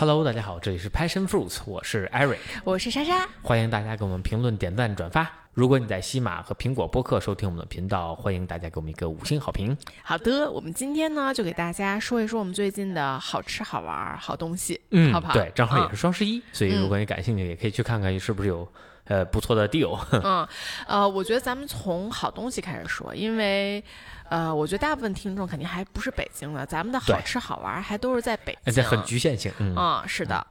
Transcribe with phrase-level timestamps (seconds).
[0.00, 5.28] Hello，大家好，这里是 Passion Fruits，我是 Eric，我是莎莎，欢迎大家给我们评论、点赞、转发。
[5.58, 9.76] 如果你在西马和苹果播客收听我们的频道，欢迎大家给我们一个五星好评。
[10.04, 15.32] 好的，我们今天呢就给大家说一说我们最近的好吃、好玩、好东西，嗯，好不好？
[15.32, 18.68] 对，正好也是嗯双十一，所以如果你感兴趣，也可以去看看是不是有
[19.06, 19.98] 呃不错的 deal。
[20.22, 20.46] 嗯，
[20.86, 23.82] 呃，我觉得咱们从好东西开始说，因为
[24.28, 29.52] 呃，我觉得大部分听众肯定还不是北京的，咱们的好吃好玩还都是在北京，很局限性。
[29.58, 30.46] 嗯，啊、是的，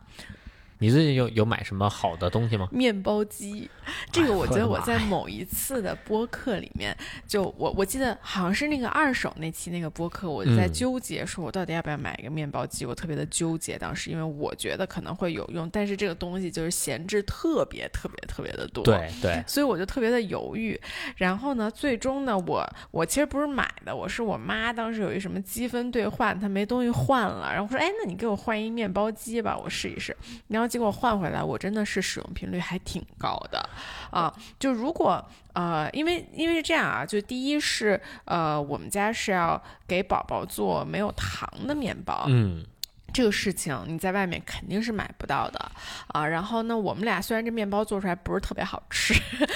[0.79, 2.67] 你最近有有买什么好的东西吗？
[2.71, 3.69] 面包机，
[4.11, 6.95] 这个我觉得我在某一次的播客里面，
[7.27, 18.83] 就我我记得好像是那个二手那期那个播客，我就在嗯纠结说我到底要不要买一个面包机，我特别的纠结当时，因为我觉得可能会有用，但是这个东西就是闲置特别特别特别的多，。
[18.83, 20.79] 对对，所以我就特别的犹豫，
[21.15, 30.15] 然后呢，最终呢，我我其实不是买的，我是我妈当时有一什么积分兑换，她没东西换了，然后说，哎，那你给我换一面包机吧，我试一试。
[30.47, 33.69] 然后结果换回来，我真的是使用频率还挺高的，
[34.11, 42.63] 啊，就如果呃，因为因为是这样啊，就第一是呃，我们家是要给宝宝做没有糖的面包，嗯，
[43.17, 45.71] 这个事情你在外面肯定是买不到的
[46.09, 46.27] 啊。
[46.27, 49.15] 然后呢，我们俩虽然这面包做出来不是特别好吃，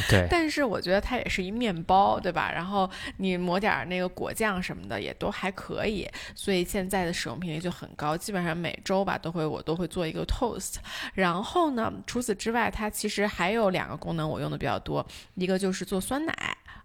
[0.10, 2.52] 对， 但是我觉得它也是一面包，对吧？
[2.52, 10.78] 然后你抹点儿那个果酱什么的也都还可以，所以现在的使用频率就很高，基本上每周吧都会我都会做一个 toast。
[11.14, 16.34] 然后呢，除此之外，它其实还有两个功能我用的比较多，一个就是做酸奶。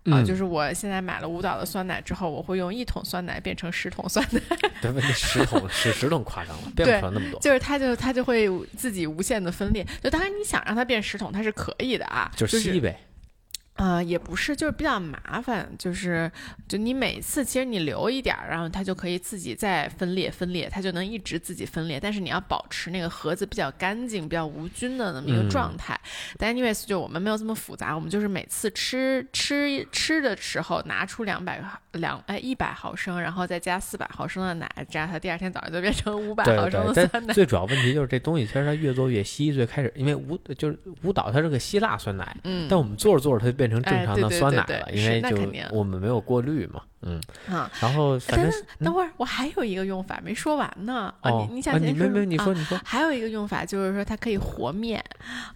[0.07, 4.41] 啊，嗯就是我现在买了舞蹈的酸奶之后，我会用一桶酸奶变成十桶酸奶，
[4.81, 9.87] 对，问题十桶十十桶夸张了，变不出来那么多，就是它就它就会自己无限的分裂。
[10.03, 12.99] 就当然你想让它变十桶，它是可以的啊，就是吸呗。
[13.77, 16.31] 呃，也不是，就是比较麻烦，就是
[16.67, 25.99] 就你每次其实你留一点儿，然后它就可以自己再分裂分裂，它就能一直自己分裂，但是你要保持那个盒子比较干净、比较无菌的那么一个嗯状态。
[26.39, 31.63] 但 anyways，就我们没有这么复杂，我们就是每次吃吃吃的时候拿出两百
[31.93, 37.35] 两哎一百毫升，然后再加四百毫升的奶，这样它第二天早上就变成五百对毫升的酸奶。
[37.35, 39.53] 最主要问题就是这东西其实它越做越稀。
[39.53, 51.15] 最开始因为舞就是舞蹈它是个希腊酸奶，嗯但我们做着做着它就变成正常的酸奶了，对对是因为就我们没有过滤嘛，嗯，啊，然后反正等等等会儿，我还有一个用法没说完呢。
[51.21, 55.05] 啊，哦，你你想啊先说什么你没没你啊说你说，还有一个用法就是说，它可以和面，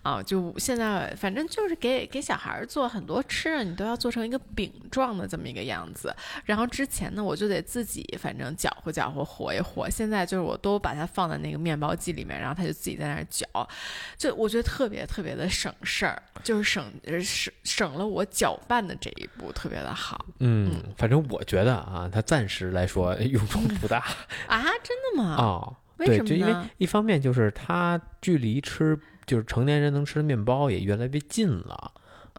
[0.02, 6.14] 啊，就现在反正就是给给小孩儿做很多吃的，你都要做成一个饼状的这么一个样子。
[6.44, 13.46] 然后之前呢，我就得自己反正搅和搅和和一和，现在就是我都把它放在那个面包机里面，然后它就自己在那儿搅，
[14.16, 20.26] 就我觉得特别特别的省事儿，就是省呃省省了我搅拌的这一步，特别的好。
[20.38, 23.98] 嗯，反正我觉得啊，它暂时来说 用处不大
[24.46, 24.62] 啊！
[24.82, 25.36] 真的吗？
[25.38, 25.76] 哦。
[25.98, 26.54] 为对，就因为？
[26.78, 31.92] 一方面就是它距离吃就是成年人能吃的面包也越来越近了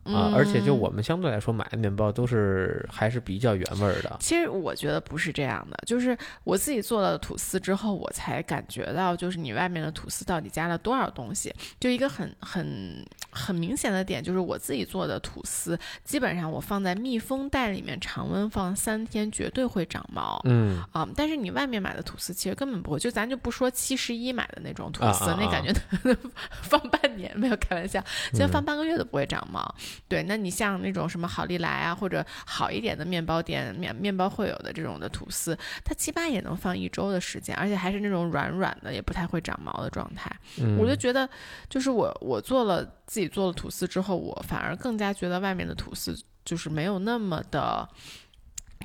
[0.03, 4.17] 啊，而且就嗯我们相对来说买的面包都是还是比较原味儿的。
[4.19, 11.53] 其实我觉得不是这样的，就是我自己做了吐司之后，我才感觉到，就是你外面的吐司到底加了多少东西。
[11.79, 20.39] 就一个很很很明显的点，就是我自己做的吐司，基本上我放在密封袋里面常温放三天，绝对会长毛。
[20.43, 25.73] 嗯，啊、但是你外面买的吐司其实根本不会，就咱就不说七十一买的那种吐司，啊啊啊那感觉
[26.61, 29.73] 放半年没有开玩笑，现在嗯放半个月都不会长毛。
[30.07, 40.29] 对，那你像那种什么好利来啊，或者好一点的面包店面面包会有的这种的吐司，它起码也能放一周的时间，而且还是那种软软的，也不太会长毛的状态。
[40.57, 41.29] 嗯我就觉得，
[41.69, 47.89] 就是我我做了自己做了吐司之后，我反而更加觉得外面的吐司就是没有那么的。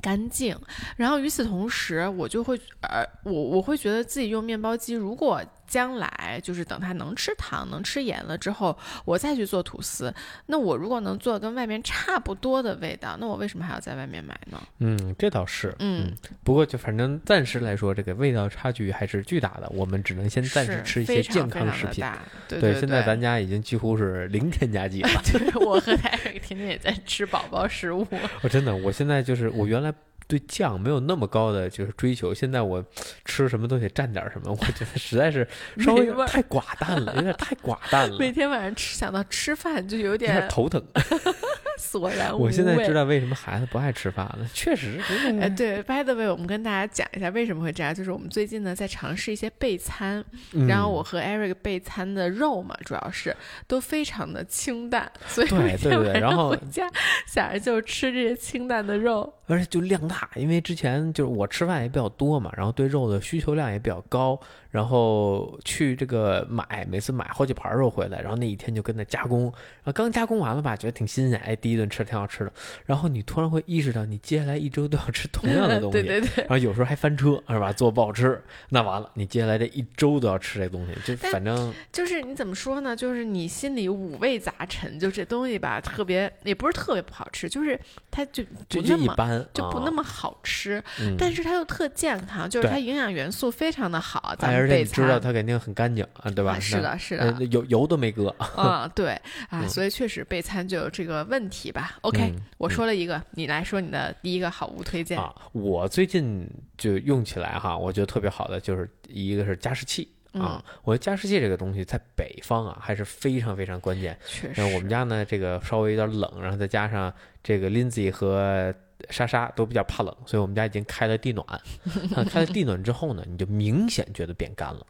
[0.02, 0.54] 干净，
[0.96, 10.12] 然后与此同时，我就会，呃，我我会觉得自己用面包机，如果将来就是等它能吃糖、能吃盐了之后，我再去做吐司，
[10.46, 14.60] 那我如果能做跟外面差不多的味道，那我为什么还要在外面买呢？
[14.78, 16.12] 嗯，这倒是，嗯，
[16.44, 19.68] 不过就反正暂时来说，这个味道差距还是巨大的。
[19.70, 22.04] 我们只能先暂时吃一些健康食品。
[22.48, 25.10] 对对，对，现在咱家已经几乎是零添加剂了。
[25.24, 28.06] 就是我和泰瑞天天也在吃宝宝食物，
[28.42, 29.92] 我真的，我现在就是我原来
[30.26, 32.84] 对酱没有那么高的就是追求，现在我
[33.24, 35.46] 吃什么都得蘸点什么，我觉得实在是
[35.78, 40.82] 稍微没味儿太寡淡了，有点太寡淡了， 每天晚上吃想到吃饭就有有点点头疼。
[41.76, 42.44] 索然无味。
[42.44, 53.36] 我现在知道为什么孩子不爱吃饭了，确实，真哎，对，by the way，我们跟大家讲一下为什么会这样，就是我们最近呢在尝试一些备餐，嗯然后我和 Eric 备餐的肉嘛，主要是
[53.66, 56.88] 都非常的清淡，所以对每天对对晚上然后回家
[57.26, 59.32] 想着就吃这些清淡的肉。
[59.48, 64.36] 而且就量大，因为之前就是我吃饭也比较多嘛，然后对肉的需求量也比较高，
[64.76, 72.52] 然后去这个买，每次买好几盘肉回来，然后那一天就跟那加工，然后刚加工完了吧，觉得挺新鲜，哎，第一顿吃挺好吃的，
[72.84, 77.72] 然后你突然会意识到，你接下来一周都要吃同样的东西， 对对对，然后有时候还翻车，是吧？
[77.72, 78.38] 做不好吃，
[78.68, 82.94] 那完了，你接下来这一周都要吃这东西，就反正就是你怎么说呢？
[82.94, 87.80] 就是你心里五味杂陈，就这东西吧，特别也不是特别不好吃，就是
[88.10, 94.34] 它就就那么一般，就不那么，好吃，嗯但是它又特健康，就是它营养元素非常的好。
[94.38, 96.52] 咱哎，们备而且你知道它肯定很干净啊，对吧？
[96.52, 99.10] 啊是的，是，的呃，油油都没搁，啊， 对
[99.48, 101.96] 啊，嗯所以确实备餐就有这个问题吧。
[102.02, 105.18] OK，嗯我说了一个，你来说你的第一个好物推荐。
[105.18, 114.16] 啊，我最近就用起来哈，我觉得特别好的就是一个是加湿器啊，我觉得加湿器这个东西在北方啊还是非常非常关键。
[114.26, 118.74] 确实，那我们家呢，这个稍微有点冷，然后再加上这个 Lindsay 和
[119.10, 121.46] 莎莎都比较怕冷，所以我们家已经开了地暖。
[122.14, 124.86] 啊开了地暖之后呢，你就明显觉得变干了。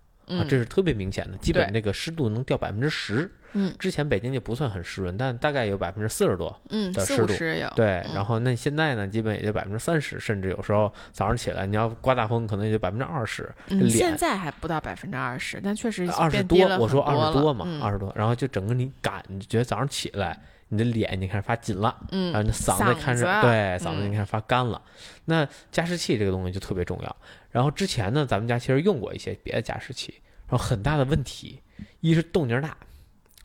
[0.48, 3.30] 这是特别明显的，基本那个湿度能掉百分之十。
[3.58, 6.54] 嗯之前北京就不算很湿润，但大概有百分之四十多。
[6.92, 7.32] 的湿度
[7.76, 13.48] 对，嗯然后那现在呢，基本也就百分之三十，甚至有时候早上起来你要刮大风，可能也就百分之二十。
[13.88, 20.38] 现在还不到百分之二十，但确实二十多，我说二十多嘛，二十多，然后就整个你感觉早上起来，
[20.68, 24.80] 你的脸你开始发紧了，嗯然后你的嗓子开始对嗓子嗯你开始发干了。
[25.26, 27.16] 那加湿器这个东西就特别重要。
[27.50, 30.14] 然后之前呢，咱们家其实用过一些别的加湿器，
[30.48, 31.60] 然后很大的问题，
[32.00, 32.76] 一是动静大。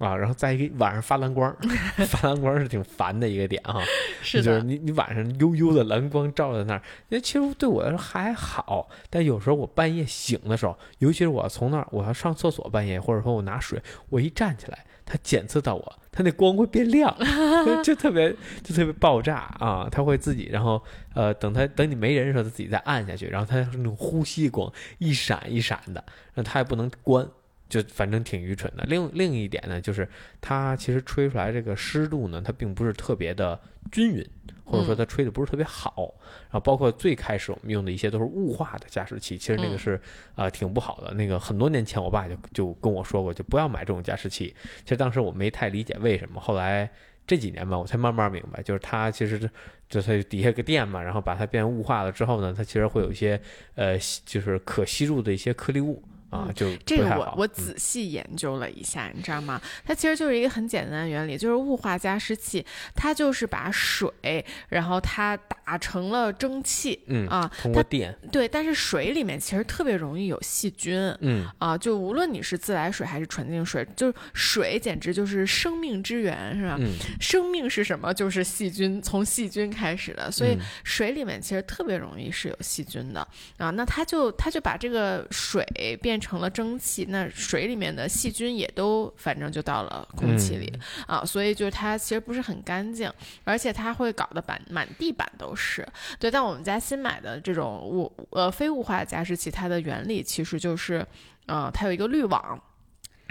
[0.01, 1.55] 啊，然后再一个晚上发蓝光，
[2.09, 3.79] 发蓝光是挺烦的一个点啊、
[4.21, 17.15] 是的，就是你你晚上悠悠的蓝光照在那儿，那其实对我来说还好，但有时候我半夜醒的时候，尤其是我从那儿我要上厕所半夜，或者说我拿水，我一站起来，它检测到我，它那光会变亮，
[17.83, 18.31] 就特别
[18.63, 19.87] 就特别爆炸啊！
[19.91, 20.81] 它会自己，然后
[21.13, 26.03] 呃，等它等你没人的时候，它自己再按下去，然后它是那种呼吸光，一闪一闪的，
[26.33, 27.27] 然后它也不能关。
[27.71, 28.83] 就反正挺愚蠢的。
[28.83, 30.05] 另另一点呢，就是
[30.41, 33.57] 它其实吹出来这个湿度呢，它并不是特别的
[33.89, 34.29] 均匀，
[34.65, 36.13] 或者说它吹的不是特别好。
[36.49, 39.95] 然后包括最开始我们用的一些都是雾化的加湿器，其实那个嗯是
[40.35, 41.13] 啊、呃挺不好的。
[41.13, 44.53] 那个很多年前我爸就就跟我说过，就不要买这种加湿器。
[44.83, 46.91] 其实当时我没太理解为什么，后来
[47.25, 49.39] 这几年吧，我才慢慢明白，就是它其实
[49.87, 53.39] 就它底下个垫嘛，然后把它变雾化了之后呢，它其实会有一些
[53.75, 59.61] 呃吸就是可吸入的一些颗粒物啊，就嗯这个我我仔细研究了一下，你知道吗？
[59.85, 70.97] 它其实就是一个很简单的原理，就是雾化加湿器，它就是把水，然后它打成了蒸汽嗯啊，通过电，对，但是水里面其实特别容易有细菌。
[71.19, 76.77] 嗯啊，就无论你是自来水还是纯净水，就是水简直就是生命之源，是吧？
[76.79, 78.13] 嗯，生命是什么？
[78.13, 83.69] 就是细菌，从细菌开始的，所以嗯水里面其实特别容易是有细菌的啊。
[83.71, 85.65] 那它就它就把这个水
[86.01, 90.71] 变成了蒸汽，那水里面的细菌也都反正就到了空气里、
[91.07, 93.11] 嗯啊，所以就是它其实不是很干净，
[93.43, 95.85] 而且它会搞得满满地板都是。
[96.19, 101.05] 对，但我们家新买的这种雾呃非雾化加湿器，它的原理其实就是
[101.47, 102.61] 呃它有一个滤网。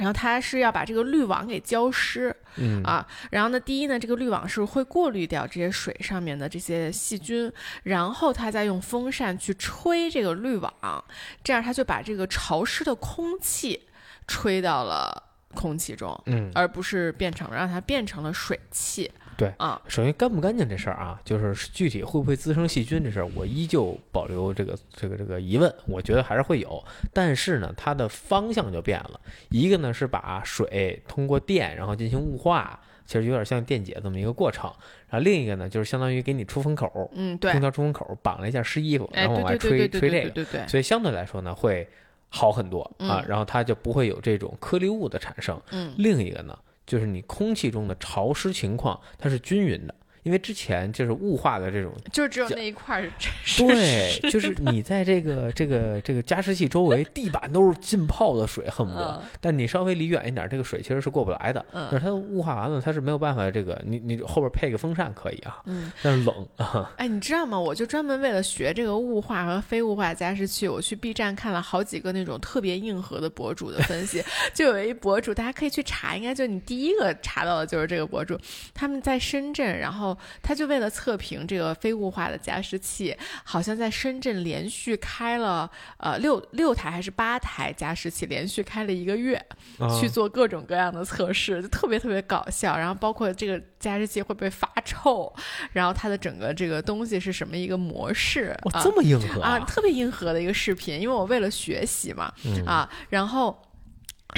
[0.01, 7.53] 然后它是要把这个滤网给浇湿，嗯啊，然后呢，第一呢，这个滤网是会过滤掉这些水上面的这些细菌，
[7.83, 11.05] 然后它再用风扇去吹这个滤网，
[11.45, 13.87] 这样它就把这个潮湿的空气
[14.27, 15.23] 吹到了
[15.55, 19.11] 空气中，嗯，而不是变成让它变成了水汽。
[19.41, 25.75] 对啊，首先干不干净这事儿啊，就是具体会不会滋生细菌这事儿，我依旧保留这个这个这个疑问。
[25.87, 29.19] 我觉得还是会有，但是呢，它的方向就变了。
[29.49, 34.71] 一个呢是把水通过电然后进行雾化，其实有点像电解这么一个过程。
[35.09, 41.89] 然后另一个呢，就是相当于给你出风口，嗯，对空，调出风口绑了一下湿衣服，哎，然后往外吹吹这个，对对对，所以相对来说呢会
[42.29, 43.25] 好很多啊嗯。
[43.27, 45.59] 然后它就不会有这种颗粒物的产生。
[45.71, 46.59] 嗯另一个呢，
[46.91, 53.11] 就是你空气中的潮湿情况它是均匀的，因为之前就是雾化的这种，就只有那一块儿
[53.45, 61.65] 是 对，就是你在这个这个这个加湿器周围，地板都是浸泡的水，恨不得，嗯但你稍微离远一点，这个水其实是过不来的。
[61.73, 67.59] 但是嗯它雾化完了，它是没有办法，这个你你后边配个风扇可以啊，嗯，但是冷啊，哎，你知道吗？
[67.59, 74.23] 我就专门为了学这个雾化和非雾化加湿器，我去 B 站看了好几个那种特别硬核的博主的分析。
[74.53, 78.39] 就有一博主，大家可以去查，应该就你第一个查到的就是这个博主。
[78.75, 89.37] 他们在深圳，然后后他就为了测评这个非雾化的加湿器，好像在深圳连续开了呃六六台还是八台加湿器，连续开了一个月，
[89.79, 92.77] 啊去做各种各样的测试，就特别特别搞笑。
[92.77, 95.33] 然后包括这个加湿器会不会发臭，
[95.73, 103.61] 然后它的整个这个东西是什么一个模式哇，啊这么硬核啊，特别硬核的一个视频，因为我为了学习嘛，嗯啊，然后。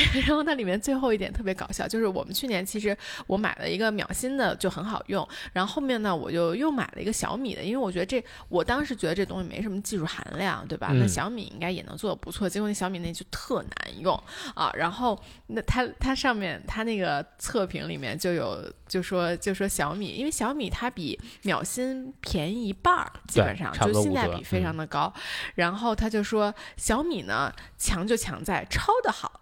[0.26, 2.96] 然后它里面最后一点特别搞笑，就是我们去年其实
[3.26, 10.90] 我买了一个秒新的就很好用，然后后面呢我就又买了一个小米的，因为我觉得这我当时觉得这东西没什么技术含量，对吧？
[10.92, 14.14] 那嗯小米应该也能做的不错，结果那小米那就特难用
[14.54, 14.70] 啊。
[14.74, 25.12] 然后那它它上面它那个测评里面就有就说就说小米，因为小米它比秒新便宜一半儿，基本上就性价比非常的高。
[25.54, 29.40] 然后他就说小米呢强就强在抄的好，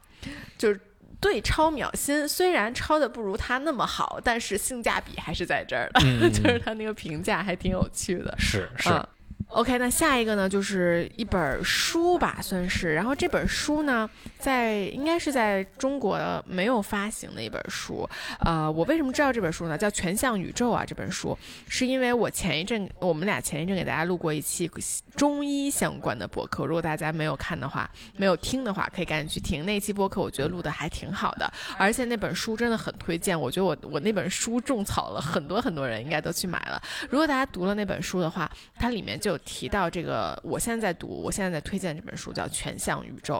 [0.56, 0.80] 就是。
[1.22, 8.34] 对超秒新，虽然超的不如它那么好，但是性价比还是在这儿的，嗯 就是他那个评价还挺有趣的。
[8.38, 9.06] 是是嗯
[9.50, 12.94] OK，那下一个呢，就是一本书吧，算是。
[12.94, 18.08] 然后这本书呢，在应该是在中国没有发行的一本书。
[18.44, 19.76] 呃，我为什么知道这本书呢？
[19.76, 21.36] 叫《全像宇宙》啊，这本书
[21.68, 24.70] 是因为我前一阵，我们俩前一阵给大家录过一期
[25.16, 33.38] 中医相关的播客，如果大家没有看的话，没有听的话，可以赶紧去听那期播客，我觉得录的还挺好的，而且那本书真的很推荐。
[33.38, 36.80] 我觉得我我那本书种草了很多很多人，应该都去买了。
[37.08, 43.34] 如果大家读了那本书的话，它里面就有提到这个，我现在在读，我现在在推荐这本书叫《全向宇宙》。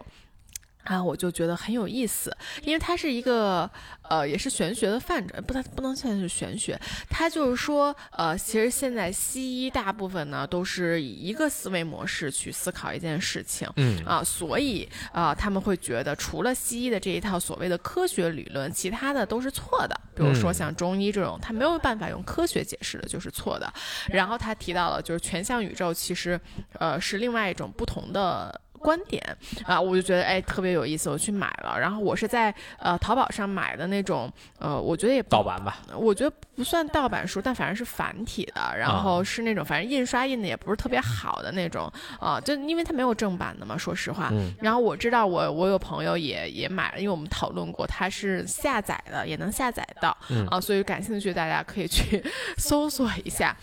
[0.85, 3.71] 啊，我就觉得很有意思，因为它是一个
[4.09, 20.01] 呃，也是玄学的范畴，不，它不能算是玄学，它就是说，呃，其实现在西医大部分呢都是以一个思维模式去思考一件事情，嗯啊，所以啊，他们会觉得除了西医的这一套所谓的科学理论，其他的都是错的。
[20.15, 23.73] 比如说嗯像中医这种，它没有办法用科学解释的，就是错的。
[24.09, 26.41] 然后他提到了，就是全像宇宙其实
[26.79, 28.61] 呃是另外一种不同的。
[28.81, 29.23] 观点
[29.65, 31.79] 啊，我就觉得哎特别有意思，我去买了。
[31.79, 35.79] 然后我是在呃淘宝上买的那种呃，我觉得也不盗版吧？
[35.95, 44.29] 我觉得不算盗版书，但反正是繁体的，然后是那种反正印刷印的也不是特别好的那种啊、就因为它没有正版的嘛，说实话。
[44.33, 52.23] 嗯然后我知道我我有朋友也也买了，因为我们讨论过，它是下载的，也能下载到嗯啊，所以感兴趣大家可以去
[52.59, 53.57] 搜索一下。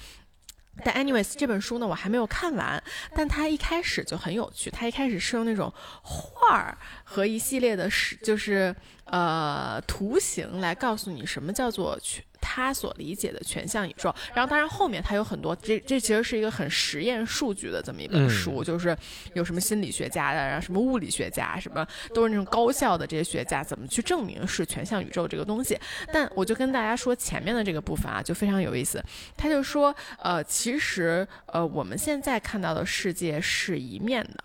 [0.83, 2.81] 但 anyways 这本书呢，我还没有看完，
[3.15, 4.69] 但它一开始就很有趣。
[4.69, 14.13] 它一开始是用那种画儿和一系列的是就是呃图形来告诉你什么叫做全他所理解的全向宇宙。
[14.33, 18.97] 然后当然后面他有很多，这这其实是一个很实验数据的这么一本嗯书，就是
[19.33, 25.77] 有什么心理学家的，然后什么物理学家，什么都是那种高校的这些学家怎么去证明是全向宇宙这个东西。
[26.13, 29.03] 但我就跟大家说前面的这个部分啊，就非常有意思。
[29.35, 34.43] 他就说，呃，其实呃，我们现在看到的世界是一面的，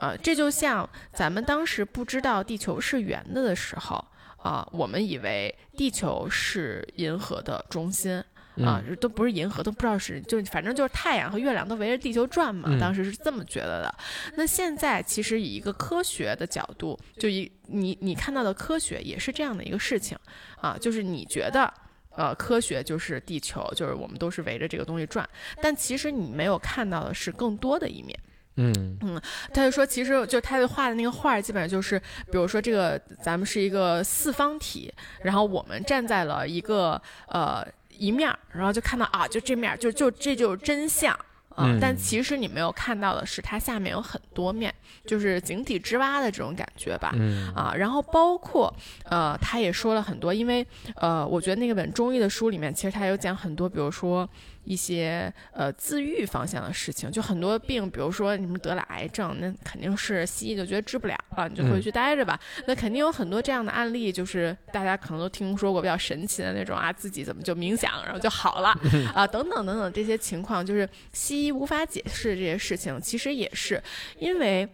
[0.00, 4.04] 呃，这就像咱们当时不知道地球是圆的的时候，
[4.44, 8.22] 啊、我们以为地球是银河的中心。
[8.64, 13.92] 啊，嗯都不是银河，都不知道是，就反正就是太阳和月亮都围着地球转嘛，嗯当时是这么觉得的。
[14.36, 20.16] 那现在其实以一个科学的角度，就以你你看到的科学也是这样的一个事情
[20.60, 21.72] 啊，就是你觉得。
[22.16, 25.28] 呃，科学就是地球，就是我们都是围着这个东西转，
[25.60, 28.16] 但其实你没有看到的是更多的一面。
[28.56, 29.20] 嗯嗯
[29.52, 31.98] 他就说，其实就他画的那个画儿，基本上就是，
[32.30, 34.92] 比如说这个咱们是一个四方体，
[35.22, 41.16] 然后我们站在了一个呃一面儿，然后就看到啊，就这面儿，就就这就是真相。
[41.56, 44.74] 啊、嗯但其实你没有看到的是，它下面有很多面，
[45.06, 47.12] 就是井底之蛙的这种感觉吧。
[47.14, 54.28] 嗯啊，然后包括呃，他也说了很多，因为呃，我觉得那个本中医的书里面，其实他有讲很多，比如说
[54.64, 62.38] 一些呃自愈方向的事情，就很多病，比如说你们得了癌症，那肯定是西医就觉得治不了了，你就回嗯去待着吧。
[62.66, 68.68] 那肯定有很多这样的案例，就是大家可能都听说过比较神奇的那种啊，自己怎么就冥想，然后就好了
[69.14, 73.82] 啊，等等等等这些情况，就是西医无法解释这些事情，其实也是
[74.18, 74.68] 因为。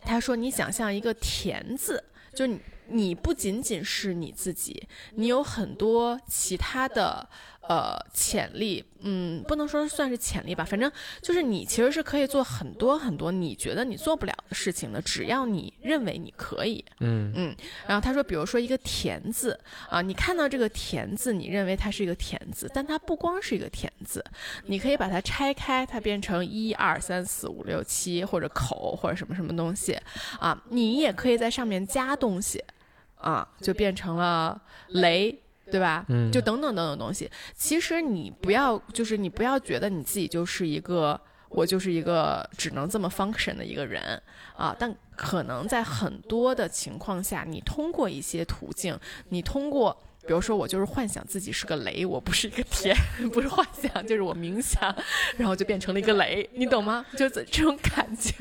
[0.00, 2.58] 他说：“你想象一个田字，就你
[2.88, 7.28] 你不仅仅是你自己，你有很多其他的
[7.62, 10.90] 呃潜力，嗯，不能说算是潜力吧，反正
[11.20, 16.84] 就是你其实是可以做很多很多你觉得你做不了的事情的，只要你认为你可以。
[17.00, 24.24] 嗯嗯，然后他说，比如说一个田字啊，你看到这个田字，你认为它是一个田字，但它不光是一个田字，
[24.66, 29.96] 你可以把它拆开，它变成一二三四五六七，或者口或者什么什么东西
[30.40, 32.64] 啊，你也可以在上面加东西
[33.20, 35.38] 啊，就变成了雷。
[35.70, 36.02] 对吧？
[36.08, 37.30] 嗯就等等等等东西。
[37.54, 41.20] 其实你不要，就是你不要觉得你自己就是一个，
[41.50, 44.18] 我就是一个只能这么 function 的一个人
[44.56, 44.74] 啊。
[44.78, 48.98] 但可能在很多的情况下，你通过一些途径，
[49.28, 49.94] 你通过。
[50.28, 52.94] 比如说，我就是幻想自己是个雷，我不是一个天，
[53.32, 54.94] 不是幻想，就是我冥想，
[55.38, 57.04] 然后就变成了一个雷，你懂吗？
[57.16, 58.34] 就是这种感觉，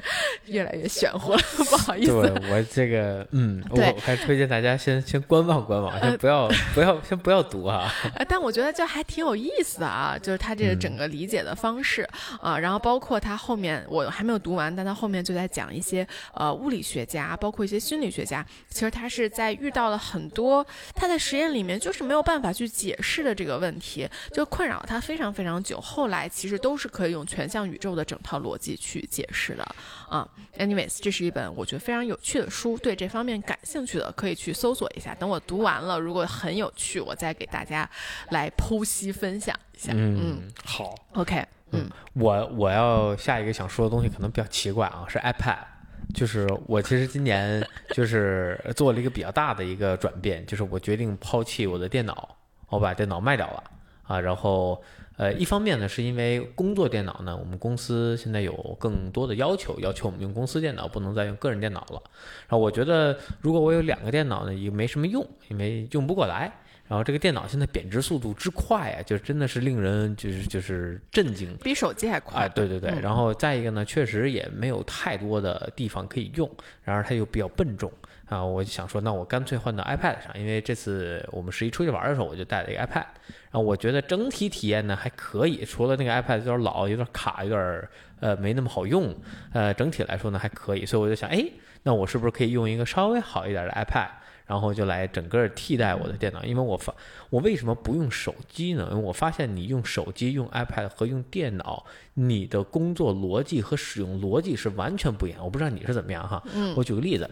[0.47, 1.39] 越来越玄乎了，
[1.69, 2.41] 不好意思对思。
[2.51, 7.89] 我这个，嗯，我还推荐大家先先观望观望，先呃不要不要先不要读啊。
[8.15, 12.05] 呃，但我觉得这还挺有意思的啊，就是他这个整个理解的方式、
[12.41, 29.63] 啊，然后包括他后面我还没有读完，但他后面就在讲一些呃物理学家，包括一些心理学家，其实他是在遇到了很多他在实验里面就是没有办法去解释的这个问题，就困扰他非常非常久，后来其实都是可以用全向宇宙的整套逻辑去解释的
[30.09, 30.27] 啊。
[30.57, 35.13] Anyways，这是一本我觉得非常有趣的书，对这方面感兴趣的可以去搜索一下。
[35.15, 37.89] 等我读完了，如果很有趣，我再给大家
[38.29, 39.91] 来剖析分享一下。
[39.95, 45.76] 嗯，好，OK，嗯我我要下一个想说的东西可能比较奇怪啊，是 iPad。
[46.13, 52.35] 就是我其实今年就是做了一个比较大的一个转变，就是我决定抛弃我的电脑，
[52.69, 53.63] 我把电脑卖掉了
[54.03, 54.19] 啊。
[54.19, 54.81] 然后
[55.17, 62.01] 呃，一方面呢是因为工作电脑呢，我们公司现在有更多的要求，要求我们用公司电脑，不能再用个人电脑了。
[62.47, 66.51] 然后我觉得如果我有两个电脑呢，也没什么用，因为用不过来。
[66.87, 71.55] 然后这个电脑现在贬值速度之快啊，就真的是令人就是就是震惊。
[71.63, 72.43] 比手机还快。
[72.43, 76.49] 啊，对对对，嗯然后再一个呢，确实也没有太多的地方可以用，
[76.83, 77.91] 然而它又比较笨重
[78.27, 83.05] 啊，我就想说，那我干脆换到 iPad 上，因为这次我们十一出去玩的时候，我就带了一个 iPad，
[83.51, 87.89] 然后我觉得整体体验呢还可以，除了那个 iPad 有点老，有点卡，有点
[88.21, 89.13] 呃没那么好用，
[89.51, 91.45] 呃，整体来说呢还可以，所以我就想，哎，
[91.83, 94.07] 那我是不是可以用一个稍微好一点的 iPad？
[94.47, 96.93] 然后就来整个替代我的电脑，因为我发
[97.29, 98.87] 我为什么不用手机呢？
[98.91, 105.43] 因为我发现你用手机、用 iPad 和用电脑，你的工作逻辑和使用逻辑是完全不一样。
[105.43, 106.41] 我不知道你是怎么样哈。
[106.55, 107.29] 嗯我举个例子，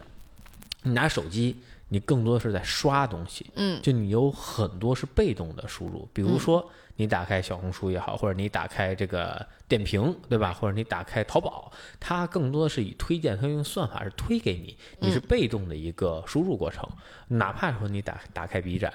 [0.84, 1.56] 你拿手机，
[1.90, 10.52] 你更多的是在刷东西，嗯就你有很多是被动的输入，比如说你打开小红书也好，或者你打开这个点评，对吧？
[10.54, 16.88] 或者你打开淘宝，它更多的是以推荐，它用算法是推给你，你是被动的一个输入过程。
[17.28, 18.92] 哪怕说你打打开 B 站，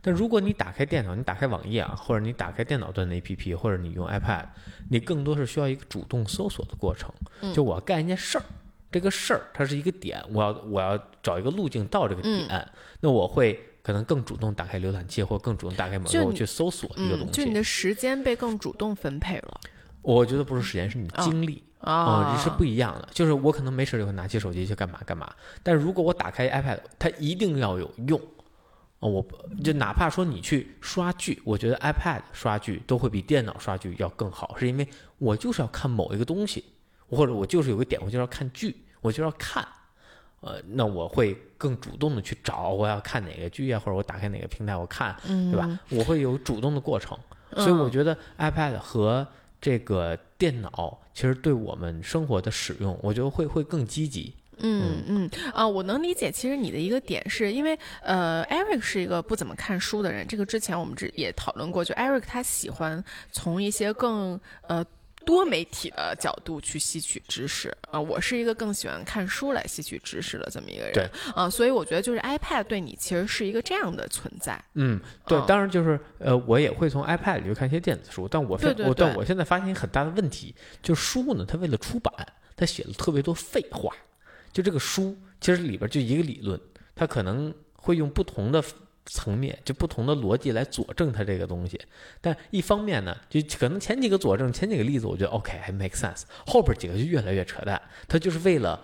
[0.00, 4.46] 但如果你打开电脑，你打开网页啊，或者你打开电脑端的 APP，或者你用 iPad，
[4.88, 7.12] 你更多是需要一个主动搜索的过程。
[7.52, 8.44] 就我要干一件事儿，
[8.92, 12.68] 这个事儿它是一个点，我要我要找一个路径到这个点，
[13.00, 17.54] 那我会可能更主动打开浏览器，或更主动打开某个我去搜索一个东嗯，就你。
[17.54, 19.60] 的时间被更主动分配了
[20.02, 21.62] 我觉得不是时间，是你的精力。
[21.80, 23.08] 啊啊、这是不一样的。
[23.10, 25.32] 就是我可能没事就会拿起手机去干嘛干嘛，
[25.64, 28.20] 但如果我打开 iPad，它一定要有用。
[29.00, 34.86] 啊，我不就哪怕说你去刷剧，我觉得 iPad 刷剧都会比电脑刷剧要更好，是因为
[35.18, 36.64] 我就是要看某一个东西，
[37.16, 39.66] 或者我就是有个点，我就要看剧，我就要看。
[40.40, 45.78] 呃，那我会更主动的去找我要看哪个剧啊，或者我打开哪个平台我看，对吧？
[45.90, 47.16] 我会有主动的过程，
[47.54, 49.24] 所以我觉得 iPad 和
[49.60, 54.34] 这个电脑其实对我们生活的使用，我觉得会会更积极。
[54.58, 56.30] 嗯嗯啊，我能理解。
[56.30, 61.84] 其实你的一个点是因为呃，Eric 是一个不怎么看书的人，这个之前我们之也讨论过。
[61.84, 64.84] 就 Eric 他喜欢从一些更呃
[65.24, 70.92] 多媒体的角度去吸取知识啊、我是一个更喜欢看书来吸取知识的这么一个人。
[70.92, 74.62] 对啊、所以我觉得就是 iPad 对你其实是一个这样的存在。
[74.74, 82.12] 嗯，对，嗯当然就是呃，我也会从 iPad 里去看一些电子书，但我对对对但我现在发现一个很大的问题，就书呢，它为了出版，
[82.56, 83.94] 它写了特别多废话。
[84.52, 86.60] 就这个书其实里边就一个理论，
[86.94, 88.62] 它可能会用不同的
[89.06, 91.80] 层面，就不同的逻辑来佐证它这个东西。
[92.20, 98.80] 但一方面呢，就可能前几个佐证，前几个例子，我觉得 OK 还 make sense，后边几个就越来越扯淡，它就是为了。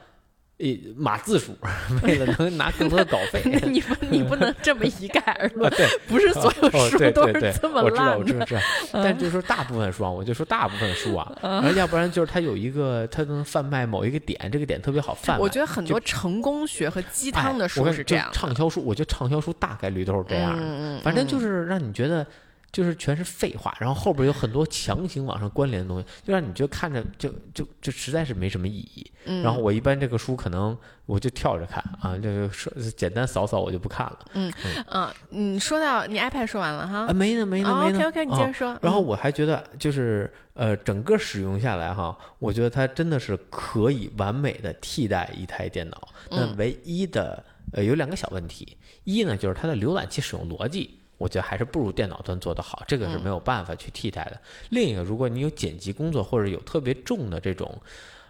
[0.58, 0.66] 呃，
[0.96, 1.56] 码字数，
[2.02, 3.40] 为了能拿更多的稿费，
[3.70, 8.46] 你不你不能这么一概而 啊，论，对，不是所有哦，书都是这么我知道，我知道，的。
[8.46, 8.60] 知道。
[8.92, 15.40] 但就是说大部分书啊，我就说大部分书啊，然后要不然就是它有一个，它能贩卖某一个点，这个点特别好贩卖。
[15.40, 18.32] 我觉得很多成功学和鸡汤的书是这样的。
[18.32, 20.62] 畅销书，我觉得畅销书大概率都是这样的。
[20.62, 22.26] 嗯嗯，反正就是让你觉得。
[22.70, 29.10] 就是全是废话，然后后边有很多强行往上关联的东西，就让你觉得看着就就就实在是没什么意义。
[29.24, 34.18] 嗯然后我一般这个书可能我就跳着看啊，就是说简单扫扫我就不看了。
[34.34, 34.52] 嗯
[34.90, 37.98] 嗯，你说到你 iPad 说完了哈啊，没呢没呢哦没呢。
[37.98, 38.72] OK OK，你啊接着说。
[38.74, 46.08] 嗯然后我还觉得，就是呃，整个使用下来哈，我觉得它真的是可以完美的替代一台电脑。
[46.30, 54.40] 那嗯唯一的呃有两个小问题，一呢就是它的浏览器使用逻辑我觉得还是不如电脑端做得好，这个是没有办法去替代的。
[54.70, 57.78] 另一个，如果你有剪辑工作或者有特别重的这种，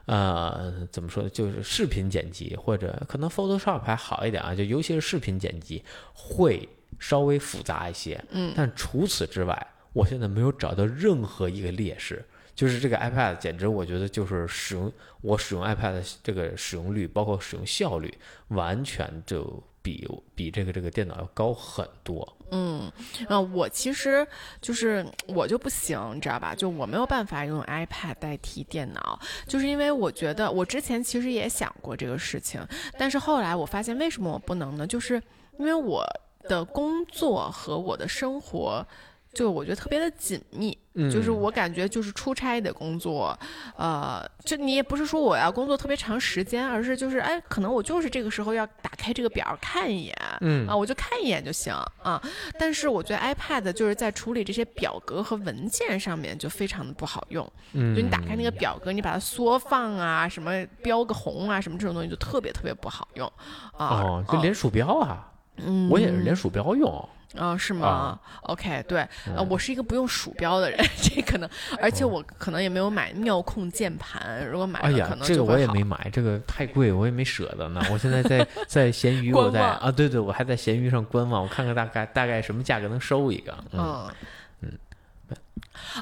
[0.07, 8.19] 呃，怎么说呢，就是视频剪辑或者可能 Photoshop 还好一点啊，就尤其是视频剪辑会稍微复杂一些。
[8.31, 12.25] 嗯，但除此之外，我现在没有找到任何一个劣势。
[12.55, 18.13] 就是这个 iPad 简直，我觉得就是使用我使用 iPad 的这个使用率，包括使用效率，
[18.49, 22.37] 完全就比比这个这个电脑要高很多。
[22.51, 22.91] 嗯，
[23.29, 24.27] 啊，我其实
[24.61, 26.55] 就是我就不行，你知道吧？
[26.55, 32.61] 就我没有办法用 iPad 代替电脑，就是因为我觉得我之前其实也想过这个事情，
[32.99, 34.87] 但是后来我发现为什么我不能呢？
[34.87, 35.23] 就是
[35.59, 36.05] 因为我
[36.43, 38.87] 的工作和我的生活。
[39.35, 40.77] 就我觉得特别的紧密，
[41.13, 43.39] 就是我感觉就是出差的工作，
[43.77, 52.21] 呃，就你也不是说我要工作特别长时间，而是就是哎，可能我就是这个时候要打开这个表看一眼，嗯啊，我就看一眼就行啊。
[52.59, 63.31] 但是我觉得 iPad 就是在处理这些表格和文件上面就非常的不好用，嗯，就你打开那个表格，你把它缩放啊，什么标个红啊，什么这种东西就特别特别不好用
[63.77, 63.87] 啊。
[64.03, 67.09] 哦，就连鼠标啊，嗯，我也是连鼠标用。
[67.37, 71.49] 啊，是吗？OK，对，呃，我是一个不用鼠标的人， 这可能，
[71.81, 77.85] 而且我可能也没有买妙控键盘，如果买了，可能这个我也没买，这个太贵，我也没舍得呢。
[77.91, 84.09] 我现在在 在闲鱼，我在啊，对对，我还在闲鱼上观望，我看看大概大概什么价格能收一个，嗯。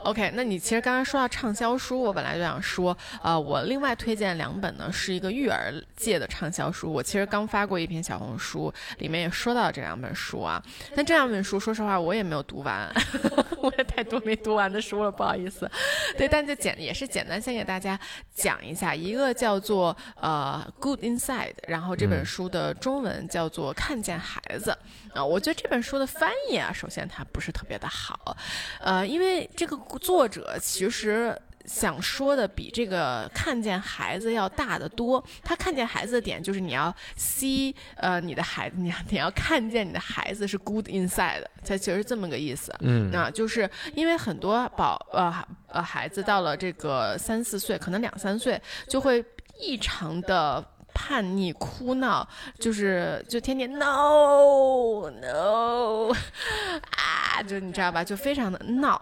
[0.02, 6.92] OK，那你其实刚才说到畅销书，我本来就想说，呃，我另外推荐两本呢，是一个育儿界的畅销书。
[6.92, 10.62] 我其实刚发过一篇小红书，里面也说到这两本书啊。
[10.94, 12.92] 但这两本书，说实话，我也没有读完，
[13.62, 15.70] 我也太多没读完的书了，不好意思。
[16.16, 17.98] 对，但就简也是简单先给大家
[18.34, 24.70] 讲一下，一个叫做呃《Good Inside》，然后这本书的中文叫做《看见孩子》
[25.16, 25.24] 啊。
[25.24, 28.36] 我觉得这本书的翻译啊，首先它不是特别的好，
[28.80, 29.76] 呃，因为这个。
[30.00, 35.24] 作者其实想说的比这个看见孩子要大得多。
[35.42, 42.74] 他看见孩子的点就是你要 see，呃，你的孩子，你你要看见你的孩子是 good inside，他其实是这么个意思。
[42.80, 45.32] 嗯，啊，就是因为很多宝呃
[45.68, 49.24] 呃孩子到了这个三四岁，可能两三岁就会
[49.60, 50.64] 异常的
[50.98, 52.26] 叛逆哭闹，
[52.58, 56.10] 就是就天天 no no
[56.96, 59.00] 啊，就你知道吧，就非常的闹。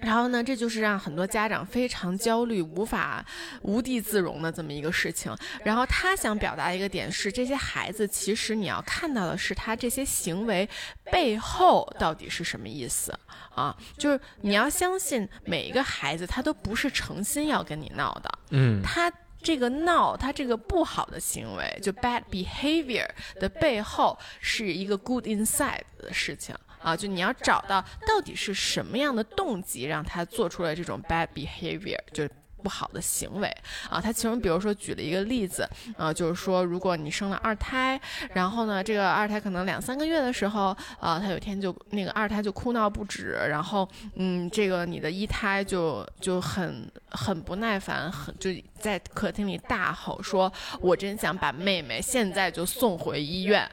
[0.00, 3.24] 然后呢，这就是让很多家长非常焦虑、无法
[3.62, 5.36] 无地自容的这么一个事情。
[5.64, 10.68] 然后他想表达一个点是，这些孩子其实你要看到的是他这些行为
[11.10, 13.12] 背后到底是什么意思
[13.52, 13.76] 啊？
[13.96, 23.08] 就是你要相信每一个孩子他都不是诚心要跟你闹的，嗯，他这个闹，他这个不好的行为，就 bad behavior
[23.40, 26.54] 的背后是一个 good inside 的事情。
[26.80, 32.28] 啊，就你要找到到底是什么样的动机让他做出了这种 bad behavior，就
[32.62, 33.48] 不好的行为
[33.88, 34.00] 啊。
[34.00, 38.00] 他其中比如说举了一个例子啊，就是说如果你生了二胎，
[38.34, 53.68] 然后呢，这个二胎可能两三个月的时候啊，他有天就那个二胎就哭闹不止，然后嗯，这个你的一胎就就很很不耐烦，很就在客厅里大吼说：“我真想把妹妹现在就送回医院。”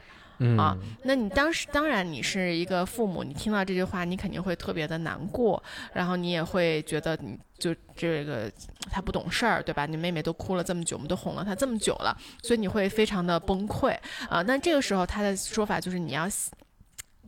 [0.58, 8.52] 啊，那你当时当然你是一个父母，你听到这句话，你肯定会特别的难过，然后你也会觉得你就这个
[8.90, 9.86] 他不懂事儿，对吧？
[9.86, 13.96] 你妹妹都哭了这么久，我们都哄了她这么久了，所以你会非常的崩溃
[14.28, 14.42] 啊。
[14.42, 16.28] 那这个时候他的说法就是你要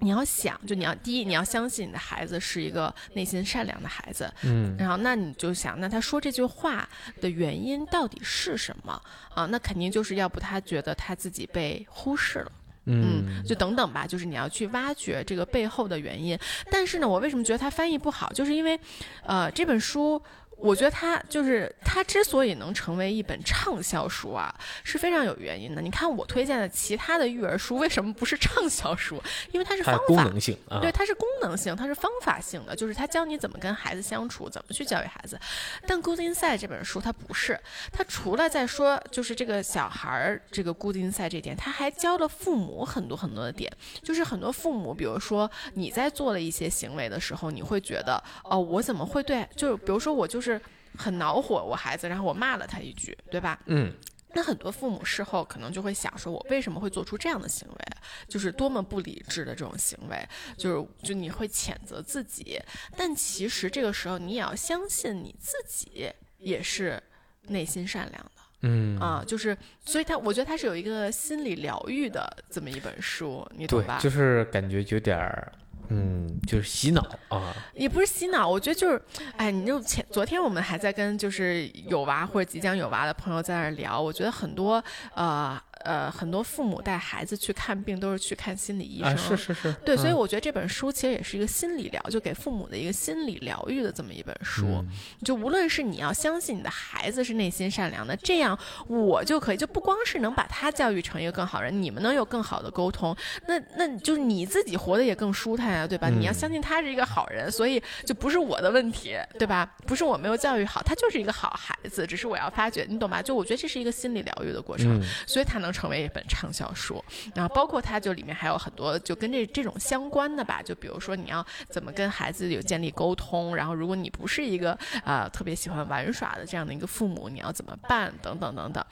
[0.00, 6.88] 你要想，就你要第一你要相信你的孩子是一个内心善良的孩子，嗯，然后那你就想，那他说这句话
[7.20, 9.00] 的原因到底是什么
[9.34, 9.46] 啊？
[9.46, 12.52] 那肯定就是要不他觉得他自己被忽视了。
[12.88, 16.38] 嗯，就等等吧，就是你要去挖掘这个背后的原因。
[16.70, 18.78] 但是呢，我为什么觉得它翻译不好，就是因为，
[19.24, 20.20] 呃，这本书。
[20.58, 25.80] 我觉得它就是它之所以能成为一本畅销书啊，是非常有原因的。
[25.80, 29.22] 你看我推荐的其他的育儿书为什么不是畅销书？
[29.52, 35.38] 因为它是方法，功能性，对，它是功能性，它是方法性的，就是它教你怎么跟孩子相处，怎么去教育孩子。
[35.86, 37.58] 但《Good Inside》这本书它不是，
[37.92, 43.72] 它除了在说就是这个小孩儿这个 Good Inside 这点，它还教了父母很多很多的点。
[44.02, 49.48] 就是很多父母，比如说你在做了一些行为的时候，你会觉得哦，我怎么会对？
[49.54, 50.47] 就是比如说我就是。
[50.52, 50.60] 是
[50.96, 53.60] 很恼火，我孩子，然后我骂了他一句，对吧？
[53.66, 53.92] 嗯，
[54.34, 57.78] 那很多父母事后可能就会想，说我为什么会做出这样的行为？
[58.26, 62.60] 就是多么不理智的这种行为，就是就你会谴责自己，
[62.96, 67.02] 但其实这个时候你也要相信你自己也是
[67.48, 73.98] 内心善良的，嗯啊，就是所以他我觉得他是有一个心理疗愈的这么一本书，你懂吧？
[74.00, 75.52] 就是感觉有点儿。
[75.90, 79.02] 嗯，就是洗脑啊，也不是洗脑，我觉得就是，
[79.36, 84.82] 哎，你就前昨天我们还在跟就是有娃或者即将有娃的朋友在那聊，我觉得很多
[85.14, 94.66] 呃呃很多父母带孩子去看病都是去看心理医生，啊，是是是，对，所以嗯我觉得这本书其实也是一个心理疗，就给父母的一个心理疗愈的这么一本书。
[94.66, 94.88] 嗯
[95.24, 106.08] 就无论是你要相信你的孩子是内心善良的，这样我就可以，就不光是能把他教育成一个更好人，你们能有更好的沟通，那那就是你自己活得也更舒坦啊，对吧？
[106.08, 109.70] 嗯你要相信他是一个好人，所以就不是我的问题，对吧？
[109.86, 113.20] 不是我没有教育好，他就是一个好孩子，只是我要发掘，你懂吧？
[113.22, 115.00] 就我觉得这是一个心理疗愈的过程。
[115.00, 117.02] 嗯所以他能成为一本畅销书。
[117.34, 128.84] 然后包括它就里面还有很多就跟这这种相关的吧，就比如说你要怎么跟孩子有建立沟通，然后如果你不是一个啊、特别喜欢玩耍的这样的一个父母，你要怎么办等等等等。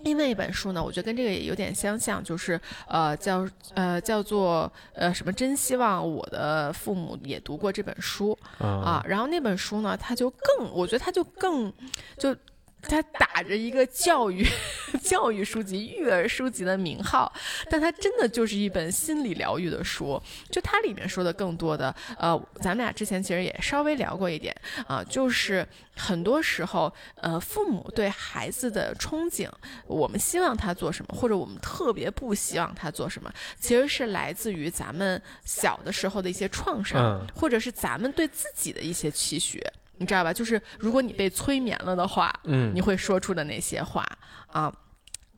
[0.00, 9.04] 另外一本书呢，我觉得跟这个也有点相像，就是呃叫呃叫做呃什么，真希望我的父母也读过这本书啊啊。
[9.06, 11.72] 然后那本书呢，它就更，我觉得它就更
[12.16, 12.36] 就。
[12.82, 14.46] 它打着一个教育
[15.02, 17.32] 教育书籍、育儿书籍的名号，
[17.68, 20.20] 但它真的就是一本心理疗愈的书。
[20.50, 24.54] 就它里面说的更多的，呃，咱们俩之前其实也稍微聊过一点
[24.86, 29.50] 啊、就是很多时候，呃，父母对孩子的憧憬，
[29.86, 39.60] 我们希望他做什么，或者我们特别不希望他做什么，其实是来自于咱们小的时候的一些创伤，嗯或者是咱们对自己的一些期许。
[39.98, 40.32] 你知道吧？
[40.32, 44.06] 就是如果你被催眠了的话，嗯你会说出的那些话
[44.48, 44.72] 啊。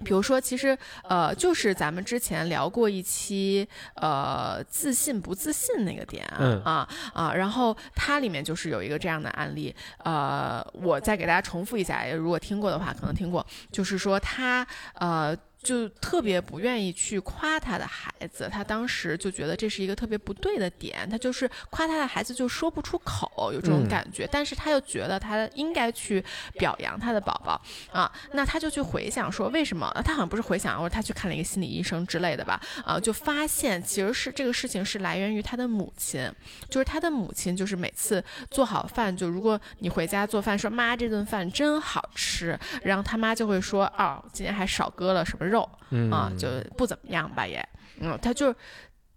[0.05, 15.37] 比如说，其实呃，就是咱们之前聊过一期呃自信不自信那个点啊、嗯啊啊，然后它里面就是有一个这样的案例，呃，我再给大家重复一下，如果听过的话，可能听过，就是说他呃。
[15.63, 23.89] 就特别不愿意去夸他的孩子，他当时就觉得这是一个特别不对的点，他就是夸他的孩子就说不出口，有这种嗯。
[23.89, 36.31] 感觉，但是他又觉得他应该去表扬他的宝宝啊，那他就去回想说为什么，啊他好像不是回想，或者他去看了一个心理医生之类的吧，啊，就发现其实是这个事情是来源于他的母亲，
[36.69, 47.67] 就是他的母亲就是每次做好饭，就如果你回家做饭说妈这顿饭真好吃，然后他妈就会说哦今天还少搁了什么肉嗯啊，就不怎么样吧也，
[48.01, 48.55] 嗯，他就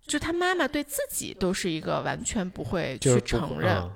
[0.07, 3.75] 就他妈妈对自己都是一个完全不会去承认。
[3.75, 3.91] 啊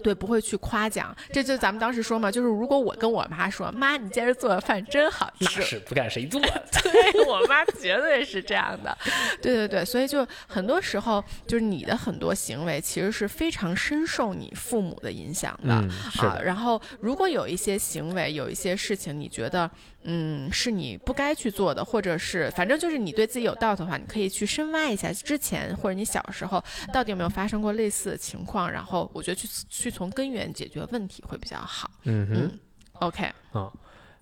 [0.00, 6.64] 对，不会去夸奖，这就咱们当时说嘛，就是如果我跟我妈说，妈，你今儿做的饭真好那吃，是不干谁做的。
[6.84, 8.96] 对我妈绝对是这样的，
[9.42, 15.74] 对对对，所以就很多时候就是你的很多行为其实是非常深受你父母的影响的。
[15.74, 19.68] 嗯，是啊，然后如果有一些行为，有一些事情，你觉得，
[20.04, 31.90] 嗯，是你不该去做的，或者是反正就是你对自己有 doubt 的话，你可以去深挖一下之前或者你小时候到底有没有发生过类似的情况，然后我觉得去去从根源解决问题会比较好。
[32.04, 32.34] 嗯哼。
[32.36, 32.58] 嗯
[33.00, 33.70] ，OK，啊，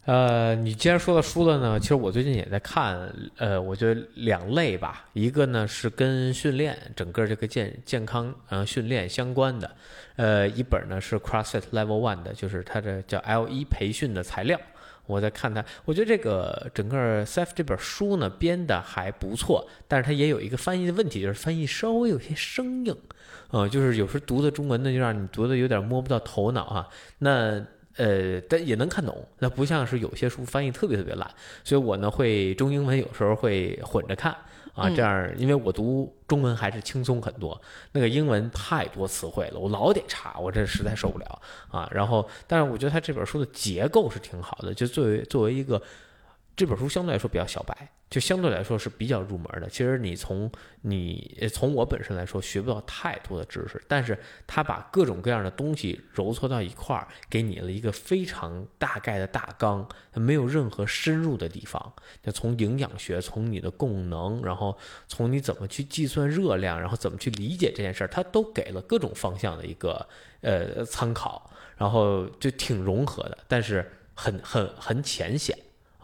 [0.06, 9.76] 呃，你既然说到书了呢，其实我最近也在看，呃，我觉得两类吧，一个呢是跟训练整个这个健健康呃训练相关的，
[10.16, 14.58] 呃，一本呢是 CrossFit Level One 的，就是它的叫 L 一培训的材料。
[15.06, 22.96] 我在看它，我觉得这个整个 CF 这本书呢编的还不错，但是它也有一个翻译的问题，就是翻译稍微有些生硬，
[23.50, 26.88] 呃，就是有时读的中文呢就让你读的有点摸不到头脑哈、
[27.18, 27.64] 那
[27.96, 31.30] 呃，但也能看懂，那不像是有些书翻译特别特别烂，
[31.64, 34.36] 所以我呢会中英文有时候会混着看。
[34.76, 37.60] 啊，嗯这样因为我读中文还是轻松很多，
[37.92, 41.88] 那个英文太多词汇了，我老得查，我这实在受不了啊。
[41.90, 45.82] 然后，但是我觉得他这本书的结构是挺好的，就作为作为一个
[46.56, 47.76] 这本书相对来说比较小白，
[48.08, 49.68] 就相对来说是比较入门的。
[49.68, 61.92] 其实你从你从我本身来说学不到太多的知识，但是他把各种各样的东西揉搓到一块儿，给你了一个非常大概的大纲，没有任何深入的地方。
[62.22, 70.08] 就从营养学，从你的供能，然后从你怎么去计算热量，然后怎么去理解这件事儿，它都给了各种方向的一个
[70.40, 75.54] 呃参考，然后就挺融合的，但是很很很浅显。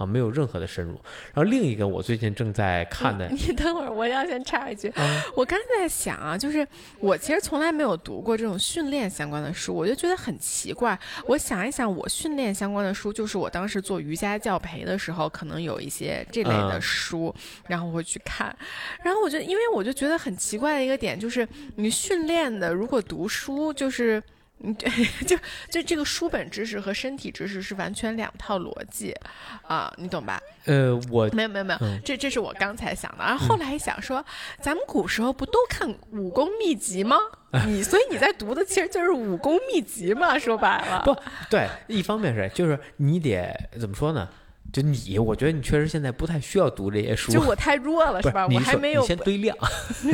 [0.02, 0.92] 啊，没有任何的深入。
[1.32, 6.66] 然后另一个我最近正在看的，你等会儿，我要先插一句，啊我刚才在想啊，就是
[6.98, 10.98] 我其实从来没有读过这种训练相关的书，我就觉得很奇怪。
[11.26, 17.34] 我想一想，我训练相关的书，就是我当时做瑜伽教培的时候，可能有一些这类的嗯书，
[17.68, 18.54] 然后我会去看。
[19.02, 24.22] 然后我就因为我就觉得很奇怪的一个点，就是你训练的，如果读书就是。
[24.62, 24.90] 嗯，对，
[25.26, 25.36] 就
[25.68, 29.14] 就这个书本知识和身体知识是完全两套逻辑
[29.66, 30.40] 啊，你懂吧？
[30.64, 33.24] 呃，我没有没有没有，嗯这这是我刚才想的。
[33.24, 34.24] 然后后来一想说，
[34.60, 37.16] 咱们古时候不都看武功秘籍吗？
[37.66, 41.02] 你所以你在读的其实就是武功秘籍嘛，说白了。
[41.04, 41.14] 不
[41.50, 44.28] 对，一方面是就是你得怎么说呢？
[44.72, 48.48] 就你，我觉得你确实现在不太需要读这些书，就我太弱了， 是吧？
[48.48, 49.56] 是我还没有你先堆量，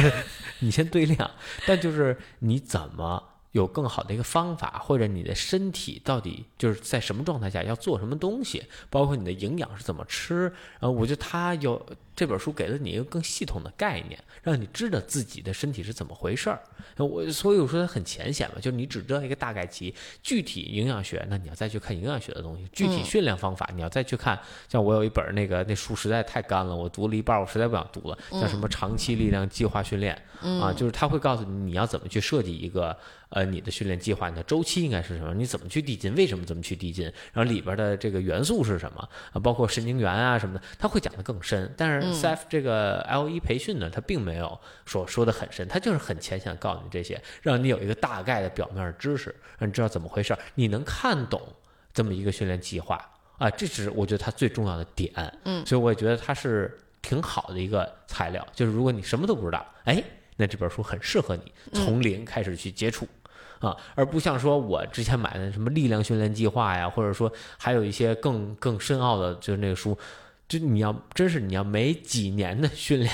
[0.60, 1.30] 你先堆量，
[1.64, 3.22] 但就是你怎么
[3.58, 11.84] 有更好的一个方法，或者你的身体到底就是在什么状态下要做什么东西，包括你的营养是怎么吃，啊我觉得他有
[12.18, 16.60] 这本书给了你一个更系统的概念，让你知道自己的身体是怎么回事儿。
[16.96, 24.36] 我所以我说它很浅显嘛，就是你只知道一个大概齐，具体营养学，那你要再去看营养学的东西；具体嗯训练方法，你要再去看。
[24.68, 32.96] 像我有一本那个那书实在太干了，我读了一半儿，我实在不想读了，叫什么长期力量计划训练、啊，就是他会告诉你你要怎么去设计一个
[33.28, 41.72] 呃你的训练计划，你的周期应该是什么，你怎么去递进，为什么这么去递进，然后里边的这个元素是什么啊，包括神经元啊什么的，他会讲得更深。
[41.76, 51.40] 但是 CF 这个 L 一培训呢，它并没有说说的很深，它就是很浅显告诉你这些，让你有一个大概的表面知识，让你知道怎么回事儿，你能看懂
[51.92, 52.96] 这么一个训练计划
[53.38, 55.12] 啊，这是我觉得它最重要的点。
[55.44, 60.02] 嗯，所以我也觉得它是挺好的一个材料，就是如果你什么都不知道，哎，
[60.36, 63.06] 那这本书很适合你从零开始去接触。
[63.60, 69.98] 啊，而不像说我之前买的什么力量训练计划呀，或者说还有一些更更深奥的，就是那个书，
[70.48, 73.12] 就你要真是你要没几年的训练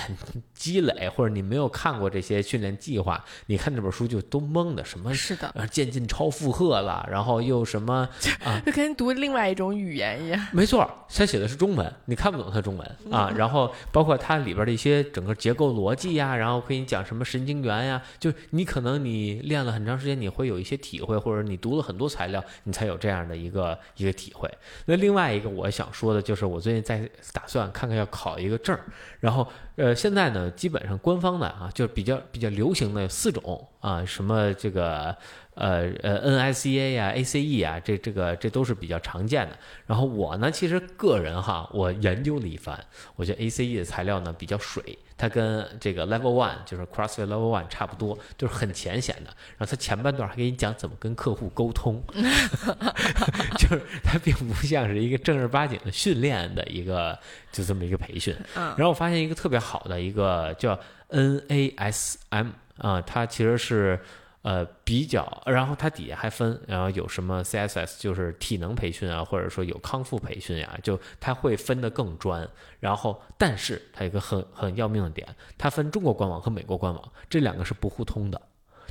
[0.54, 8.08] 积累，或者你没有看过这些训练计划，你看这本书就都懵的，什么是的，呃渐进超负荷了，然后又什么
[8.44, 10.46] 啊，就跟读另外一种语言一样。
[10.52, 13.28] 没错，他写的是中文，你看不懂他中文啊。
[13.34, 24.48] 然后包括它里边的一些整个结构逻辑呀，然后给你讲什么神经元呀，就你可能你练了很长时间，你会有一些体会，或者你读了很多材料，你才有这样的一个一个体会。
[24.86, 28.84] 那另外一个我想说的就是，我最近在打算看看要考一个证儿，
[29.20, 35.16] 然后呃，现在呢，基本上官方的啊，就是比较比较流行的四种啊，什么这个
[35.54, 39.58] 呃呃 NSCA 呀、ACE 啊，这这个这都是比较常见的。
[39.86, 42.78] 然后我呢，其实个人哈，我研究了一番，
[43.16, 49.30] 我觉得 ACE 的材料呢比较水，它跟这个 Level One 就是 CrossFit Level One 差不多，就是很浅显的。
[49.56, 52.02] 然后它前半段还给你讲怎么跟客户沟通，
[53.58, 57.16] 就是它并不像是一个正儿八经的训练的一个
[57.52, 58.34] 就这么一个培训。
[58.56, 60.78] 嗯然后我发现一个特别好的一个叫
[61.10, 64.00] NASM 啊，它其实是
[64.44, 72.46] 呃比较，然后它底下还分，然后有什么 CSS 就是体能培训啊，或者说有康复培训呀、就它会分得更专。
[72.78, 75.26] 然后，但是它有一个很很要命的点，
[75.56, 78.40] 它分中国官网和美国官网，这两个是不互通的。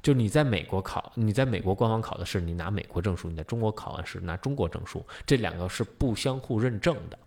[0.02, 7.18] 就你在美国考，你在美国官网考的是你拿美国证书，你在中国考完是拿中国证书，这两个是不相互认证的。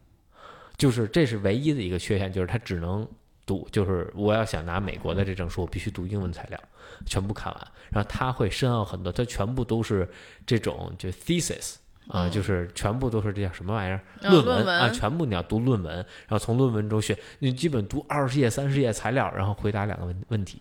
[0.77, 3.09] 就是这是唯一的一个缺陷，就是它只能
[3.47, 6.61] 读，就是我要想拿美国的这证书，我必须读英文材料，
[7.07, 10.07] 全部看完，然后他会深奥很多，他全部都是
[10.45, 11.77] 这种就 thesis。
[12.09, 14.01] 啊，就是全部都是这叫什么玩意儿？
[14.23, 20.61] 嗯论论文啊，全部你要读论文，然后从论文中选，你基本读二十页、三十页材料，然后回答两个问问题。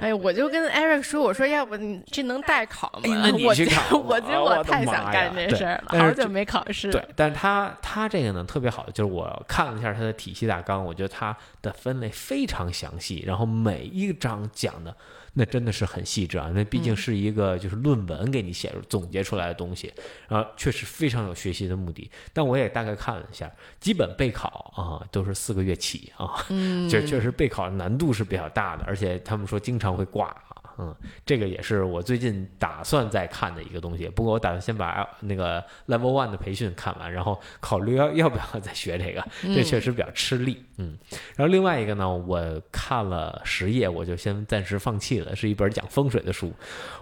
[0.00, 3.00] 哎，我就跟 Eric 说，我说要不你这能代考吗？
[3.04, 6.90] 哎那你去考我觉得我太想干这事儿了，好久没考试。
[6.90, 14.94] 对，但是他他这个呢特别好，就是我看了一下他的体系大纲，我觉得他的分类非常详细，然后每一章讲的
[15.38, 19.92] 那真的是很细致啊，那毕竟嗯是一个就是论文给你写出总结出来的东西，
[20.28, 22.10] 然后确实非常有学习的目的。
[22.32, 23.48] 但我也大概看了一下，
[23.78, 30.47] 基本备考啊都是四个月起啊，嗯，这确实备考难度是比较大的，而且他们说经常会挂啊。
[30.78, 30.94] 嗯，
[31.26, 34.06] 这个也是我最近打算再看的一个东西。
[34.08, 39.26] 不过我打算先把那个 Level One 的培训看完，然后考虑要要不要再学这个。
[39.42, 40.64] 这确实比较吃力。
[40.76, 40.96] 嗯，
[41.34, 46.52] 然后另外一个呢，我看了十页，我就先暂时放弃了，是一本讲风水的书。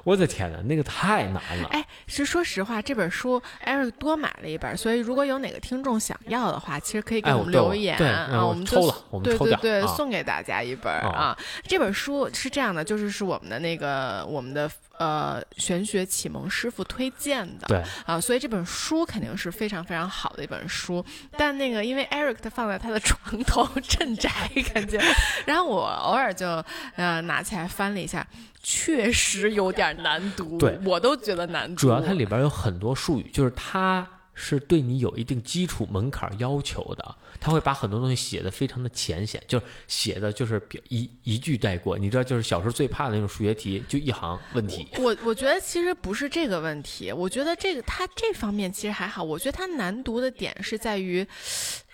[0.04, 1.68] 我的天呐，那个太难了。
[1.72, 11.38] 哎，是说实话，这本书 Eric 多买了一本，所以如果有哪个听众想要的话，其实可以给我们留言对啊，我们就抽了我们抽奖对对对，啊送给大家一本哦啊。
[11.64, 21.04] 这本书是这样的，就是是我们的那个我们的呃玄学启蒙师傅推荐的，对啊，所以这本书肯定是非常非常好的一本书。
[21.36, 24.30] 但那个因为 Eric 他放在他的床头镇宅，
[24.72, 25.02] 感觉，
[25.46, 26.46] 然后我偶尔就
[26.94, 28.24] 呃拿起来翻了一下，
[28.62, 31.74] 确实有点难读，对我都觉得难读。
[31.74, 34.06] 主要它里边有很多术语，就是它
[34.38, 41.96] 是对你有一定基础门槛要求的，他会把很多东西写的非常的浅显，就是写的就是一一句带过。
[41.96, 44.86] 你知道，就是小时候最怕的那种数学题，就一行问题。
[44.98, 49.22] 我 我觉得其实不是这个问题，我觉得这个他这方面其实还好。
[49.22, 51.26] 我觉得他难读的点是在于，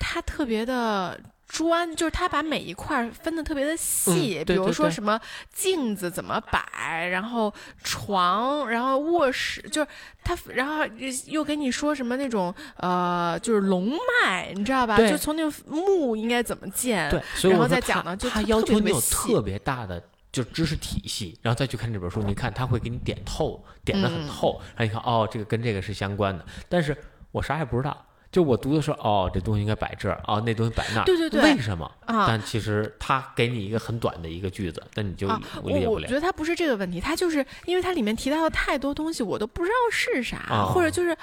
[0.00, 1.18] 他特别的。
[1.52, 5.20] 砖就是他把每一块分的特别的细，比如说什么
[5.52, 7.52] 镜子怎么摆，然后
[7.84, 9.88] 床，然后卧室，就是
[10.24, 10.82] 他，然后
[11.26, 13.90] 又给你说什么那种呃，就是龙
[14.22, 14.96] 脉，你知道吧？
[14.96, 26.96] 就从那个墓应该怎么建，对，然后再讲呢，就他要求你有特别大的就知识体系，然后再去看这本书，你看他会给你点透，点的很透，然后你看哦，这个跟这个是相关的，但是
[27.30, 28.06] 我啥也不知道。
[28.32, 31.84] 就我读的时候，哦，这东西应该摆这儿，哦，那东西摆那儿，对对对，为什么？
[32.06, 35.90] 啊，但其实他给你一个很短的一个句子，但你就理解不了。
[35.90, 41.16] 我觉得他不是这个问题，他就是因为它里面提到的太多东西，我都不知道是啥，或者就是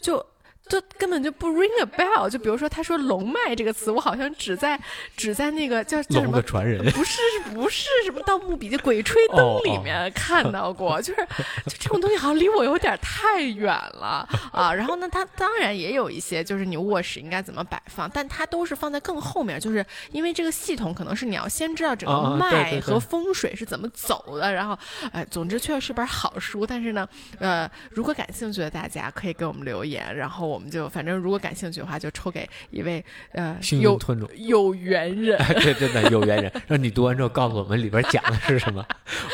[0.00, 0.24] 就。
[0.72, 4.80] 就根本就不 ring a bell，就比如说他说龙脉这个词，我好像只在
[5.14, 7.20] 只在那个叫叫什么传人，不是
[7.52, 11.28] 不是什么盗墓笔记鬼吹灯里面看到过，就是
[11.66, 14.72] 就这种东西好像离我有点太远了啊。
[14.72, 24.50] 然后呢，它当然也有一些就是你卧室应该怎么摆放，但它都是放在更后面，就是因为这个系统可能是你要先知道整个脉和风水是怎么走的。
[24.50, 24.78] 然后
[25.12, 27.06] 哎，总之确实是本好书，但是呢，
[27.38, 30.61] 呃，如果感兴趣的大家可以给我们留言，然后我。
[30.62, 33.98] 我们就反正如果感兴趣的话，就抽给一位呃有
[34.36, 36.52] 有缘人， 对，真的有缘人。
[36.68, 38.86] 让你读完之后告诉我们里边讲的是什么。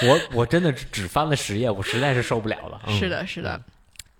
[0.04, 2.80] 我我真的只翻了十页，我实在是受不了了。
[2.88, 3.60] 是的，是的。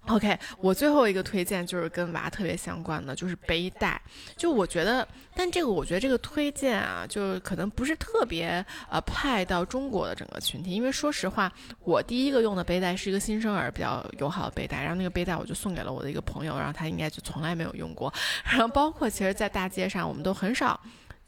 [0.09, 4.01] OK，我最后一个推荐就是跟娃特别相关的，就是背带。
[4.37, 11.53] 就我觉得，但这个我觉得这个推荐啊，就可能不是特别呃派到中国的整个群体，因为说实话，
[11.85, 18.13] 我第一个用的背带是一个新生儿比较友好的背带，然后那个背带我就送给了我的一个朋友，然后他应该就从来没有用过。
[18.45, 20.81] 然后包括其实，在大街上我们都很少。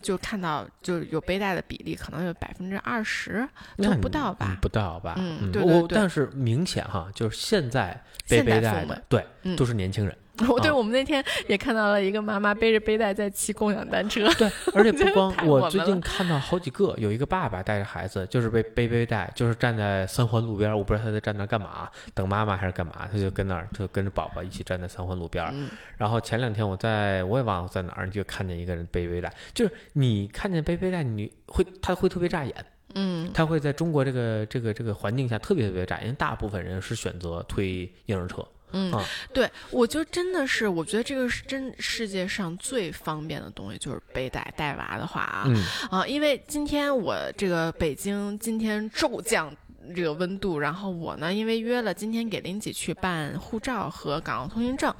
[0.03, 3.47] 就看到就有背带的比例可能有百分之二十，
[3.77, 4.57] 都不到吧？
[4.61, 5.15] 不到吧？
[5.19, 5.97] 嗯，对对对。
[5.97, 9.27] 但是明显哈，就是现在背背带的，对，
[9.57, 10.17] 都是年轻人。
[10.49, 14.27] 我对我们那天也看到了一个妈妈背着背带在骑共享单车。
[14.35, 25.53] 对，而且不光我最近看到好几个，有一个爸爸带着孩子，就是背背背带，就是站在三环路边，我不知道他在站那干嘛，等妈妈还是干嘛，他就跟那儿就跟着宝宝一起站在三环路边。
[25.99, 32.55] 然后前两天我在我也忘了在哪儿，就看见一个人背背带，就是你看见背背带，你会他会特别扎眼。
[32.95, 38.45] 嗯，他会在中国这个这个这个环境下特别特别扎眼，因为大部分人是选择推婴儿车。
[38.73, 38.93] 嗯，
[39.33, 45.49] 对，我就真的是，我觉得这个是真世界上最方便的东西，就是背带带娃的话啊，
[45.91, 49.53] 啊，因为今天我这个北京今天骤降
[49.95, 54.95] 这个温度，然后我呢，因为约了今天给林姐去办护照和港澳通行证，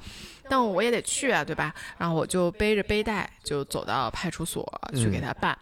[0.49, 1.73] 但我也得去啊，对吧？
[1.97, 5.57] 然后我就背着背带就走到派出所去给他办，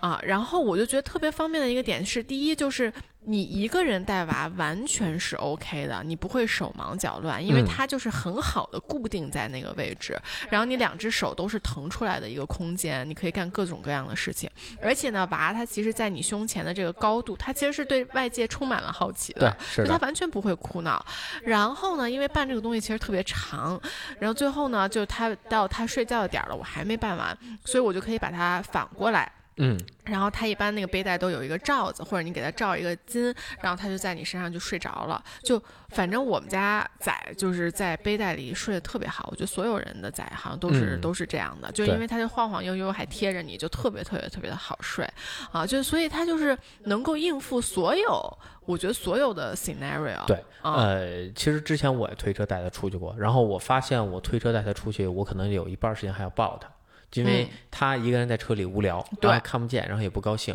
[0.00, 2.92] 啊，然后我就觉得特别方便的一个点是，第一就是。
[3.26, 10.18] 你一个人带娃完全是 OK 的，你不会手忙脚乱，因为它就是很好的固定在那个位置，
[10.48, 14.50] 然后你两只手都是腾出来的一个空间，你可以干各种各样的事情。
[14.82, 21.04] 而且呢，娃他其实在你胸前的这个高度，他其实是对外界充满了好奇的，对，他完全不会哭闹。
[21.42, 23.80] 然后呢，因为办这个东西其实特别长，
[24.18, 29.30] 然后最后呢，就他到他睡觉的点了，我还没办完，所以我就可以把它反过来。
[29.62, 35.22] 嗯，然后他一般那个背带都有一个罩子，或者你给他罩一个巾，然后他就在你身上就睡着了。
[35.42, 45.06] 就反正我们家崽就是在背带里睡得特别好，我觉得所有人的崽好像都是都是这样的，就因为他就晃晃悠悠还贴着你，就特别特别特别的好睡
[45.52, 45.66] 啊。
[45.66, 50.24] 就所以他就是能够应付所有，我觉得所有的 scenario。
[50.26, 56.66] 对，呃，其实之前我也推车带他出去过，然后我发现我推车带他出去，我可能有一半时间还要抱他。
[57.14, 60.54] 因为他一个人在车里无聊，然后看不见，然后也不高兴，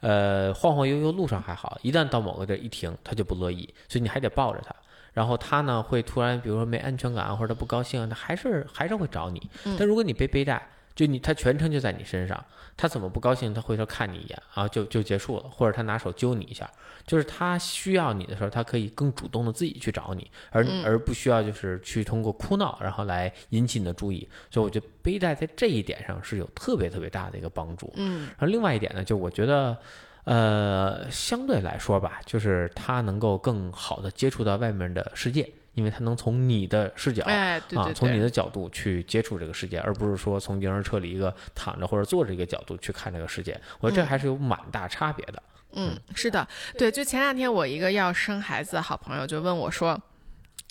[0.00, 4.74] 呃，晃晃悠悠路上还好，一旦到某个地儿一停，他就不乐意，所以你还得抱着他。
[5.12, 9.50] 然后他呢会突然，比如说没安全感或者他不高兴，他还是还是会找你。
[9.78, 10.62] 但如果你背背带，
[10.96, 12.44] 就你他全程就在你身上，
[12.76, 13.54] 他怎么不高兴？
[13.54, 16.68] 他回头看你一眼啊，就就结束了，或者他拿手揪你一下。
[17.06, 24.26] 就是他需要你的时候，他可以更主动的自己去找你，而而不需要就是去通过哭闹然后来引起你的注意。
[24.50, 27.92] 所以我觉得背带在这一点上是有特别特别大的一个帮助。
[27.94, 29.76] 嗯，然后另外一点呢，就我觉得，
[30.24, 43.60] 呃，相对来说吧，就是他能够更好的接触到外面的世界，因为他能从你的视角，哎，啊，从你的角度去接触这个世界，而不是说从婴儿车里一个躺着或者坐着一个角度去看这个世界。
[43.78, 45.42] 我觉得这还是有蛮大差别的。
[45.74, 46.48] 嗯，是的，
[46.78, 50.00] 对，就前两天我一个要生孩子的好朋友就问我说，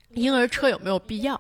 [0.10, 1.40] 婴儿车有没有必要？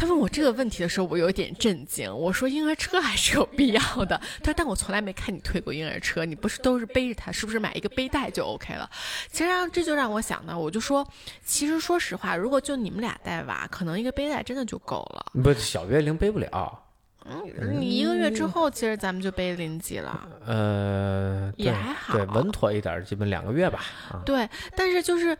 [0.00, 2.10] 他问我这个问题的时候，我有点震惊。
[2.10, 4.18] 我说婴儿车还是有必要的。
[4.42, 8.88] 他说，但我从来没看你推过婴儿车，你不是都是背着他，是不是买一个背带就 OK 了？
[9.30, 11.06] 其实让这就让我想到，我就说，
[11.44, 15.26] 其实说实话，如果就你们俩带娃，可能一个背带真的就够了。
[15.42, 16.82] 不，小月龄背不了。
[17.26, 20.26] 嗯，你一个月之后，其实咱们就背零级了。
[20.46, 23.84] 呃，也还好，对，稳妥一点，基本两个月吧。
[24.24, 25.36] 对，但是就是。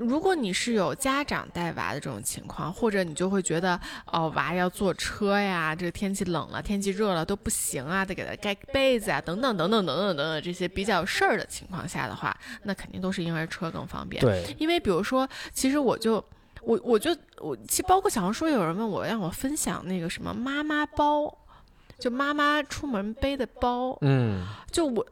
[0.00, 14.20] 如果你是有家长带娃的这种情况，或者你就会觉得哦，娃要坐车呀，这个天气冷了，天气热了都不行啊，得给他盖被子啊，等等等等等等等等这些比较事儿的情况下的话，那肯定都是婴儿车更方便。
[14.20, 16.14] 对，因为比如说，其实我就
[16.62, 21.32] 我我就我其实包括小红书有人问我让我分享那个什么妈妈包，
[21.98, 25.06] 就妈妈出门背的包，嗯，就我。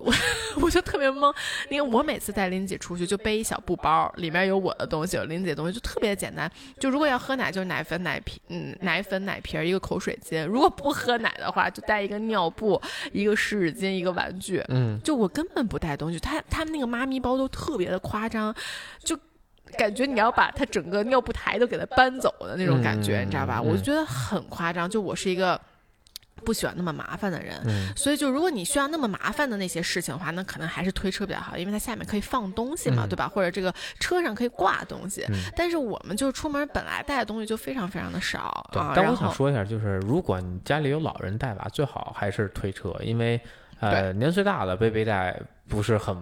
[0.00, 0.12] 我
[0.62, 1.34] 我就特别懵，
[1.68, 6.50] 因为我每次带林姐出去就背一小布包，里面有我的东西，有林姐的东西，就特别简单。
[6.78, 10.46] 就如果要喝奶，就是奶粉、奶瓶，嗯，奶粉、奶瓶，一个口水巾。
[10.46, 12.80] 如果不喝奶的话，就带一个尿布、
[13.12, 14.64] 一个湿纸巾、一个玩具。
[14.68, 16.18] 嗯，就我根本不带东西。
[16.18, 18.54] 他他们那个妈咪包都特别的夸张，
[19.02, 19.18] 就
[19.76, 23.60] 感觉你要把他整个尿布台都给他搬走的那种感觉，你知道吧？
[23.60, 24.88] 我就觉得很夸张。
[24.88, 25.60] 就我是一个。
[26.44, 27.56] 不喜欢那么麻烦的人，
[27.96, 33.28] 所以就如果你需要那么麻烦的那些事情的话，那可能还是推车比较好，因为它下面可以放东西嘛，对吧？
[33.28, 35.26] 或者这个车上可以挂东西。
[35.56, 38.68] 但是我们就出门本来带的东西就非常非常的少。
[38.72, 43.40] 对，但我想说一下，就是如果你家里有老人带娃，最好还是推车，因为
[43.80, 46.16] 呃年岁大的背背带不是很。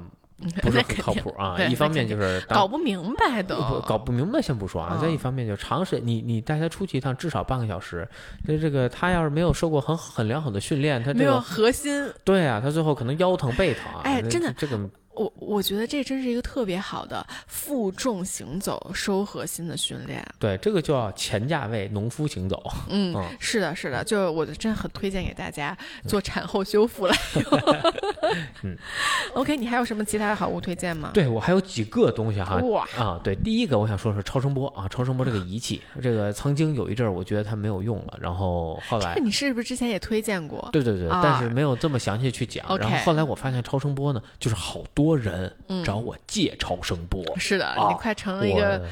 [0.63, 1.59] 不是很靠谱啊！
[1.69, 4.99] 一方面就是搞不明白都搞不明白，先不说啊。
[5.01, 8.09] 再一方面就长时间，你你带他出去一趟至少半个小时，
[8.47, 13.85] 这这个他要是没有受过很很良好的训练，他没有核心，对啊，他最后可能腰疼背疼。
[14.03, 14.79] 哎，真的这个。
[15.15, 20.25] 我我觉得这真是一个特别好的负重行走收核心的训练。
[20.39, 22.63] 对，这个叫前价位农夫行走。
[22.89, 27.61] 嗯，是的，是的，就是我真很推荐给大家做产后修复来用。
[28.63, 28.77] 嗯，
[29.35, 31.11] OK，你还有什么其他的好物推荐吗？
[31.13, 32.57] 对我还有几个东西哈。
[32.59, 40.69] 哇啊，对，第一个我想说说超声波啊，超声波这个仪器，这个曾经有一阵儿我觉得它没有用了，然后后来你是不是之前也推荐过？
[40.73, 42.65] 对对对，但是没有这么详细去讲。
[42.79, 45.00] 然后后来我发现超声波呢，就是好多。
[45.03, 45.51] 多人
[45.83, 48.87] 找我借超声波，是的，你快成了一个。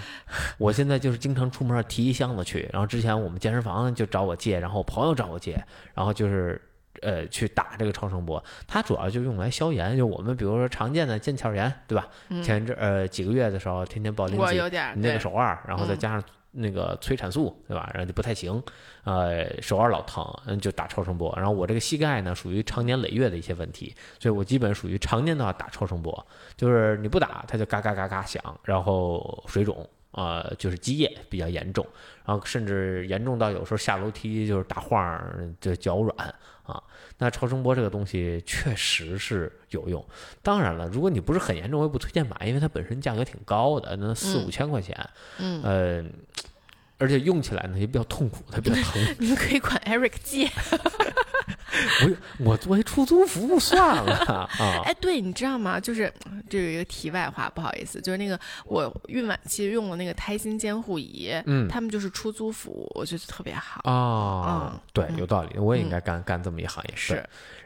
[0.57, 6.59] 我现在就是经常出门提一箱子去，然后之前我们健身房就找我借，然后朋友找我借，然后就是
[7.03, 8.43] 呃去打这个超声波。
[8.67, 12.09] 它主要就用来消炎，就我们比如说常见的腱鞘炎，对吧？
[12.43, 14.55] 前这呃几个月的时候，天天抱林子，
[14.95, 16.25] 你那个手腕，然后再加上。
[16.51, 17.90] 那个催产素对吧？
[17.92, 18.62] 然后就不太行，
[19.05, 21.32] 呃，手腕老疼，嗯，就打超声波。
[21.36, 26.26] 然后我这个膝盖呢，属于常年累月的一些问题，所以我基本属于常年都要打超声波。
[26.57, 31.87] 就是你不打，它就嘎嘎嘎嘎响，然后水肿，呃，就是积液比较严重，
[32.25, 36.35] 然后甚至严重到有时候下楼梯就是打晃，就脚软
[36.65, 36.83] 啊。
[37.19, 40.05] 那超声波这个东西确实是有用。
[40.43, 46.05] 当然了，如果你不是很严重，我也不推荐买，因为它本身价格挺高的，那四五千块钱，嗯，呃。
[47.01, 49.01] 而且用起来呢也比较痛苦，它比较疼。
[49.21, 50.51] 你们可以管 Eric 借。
[52.39, 54.49] 我我作为出租服务算了啊！
[54.85, 55.79] 哎，对，你知道吗？
[55.79, 56.12] 就是
[56.49, 64.73] 这有一个题外话，不好意思，就是那个我孕晚期用的那个胎心监护仪，嗯，他们就是出租服务，我觉得特别好啊。
[64.73, 66.93] 嗯，对，有道理，我也应该干干这么一行业。
[66.97, 67.14] 是。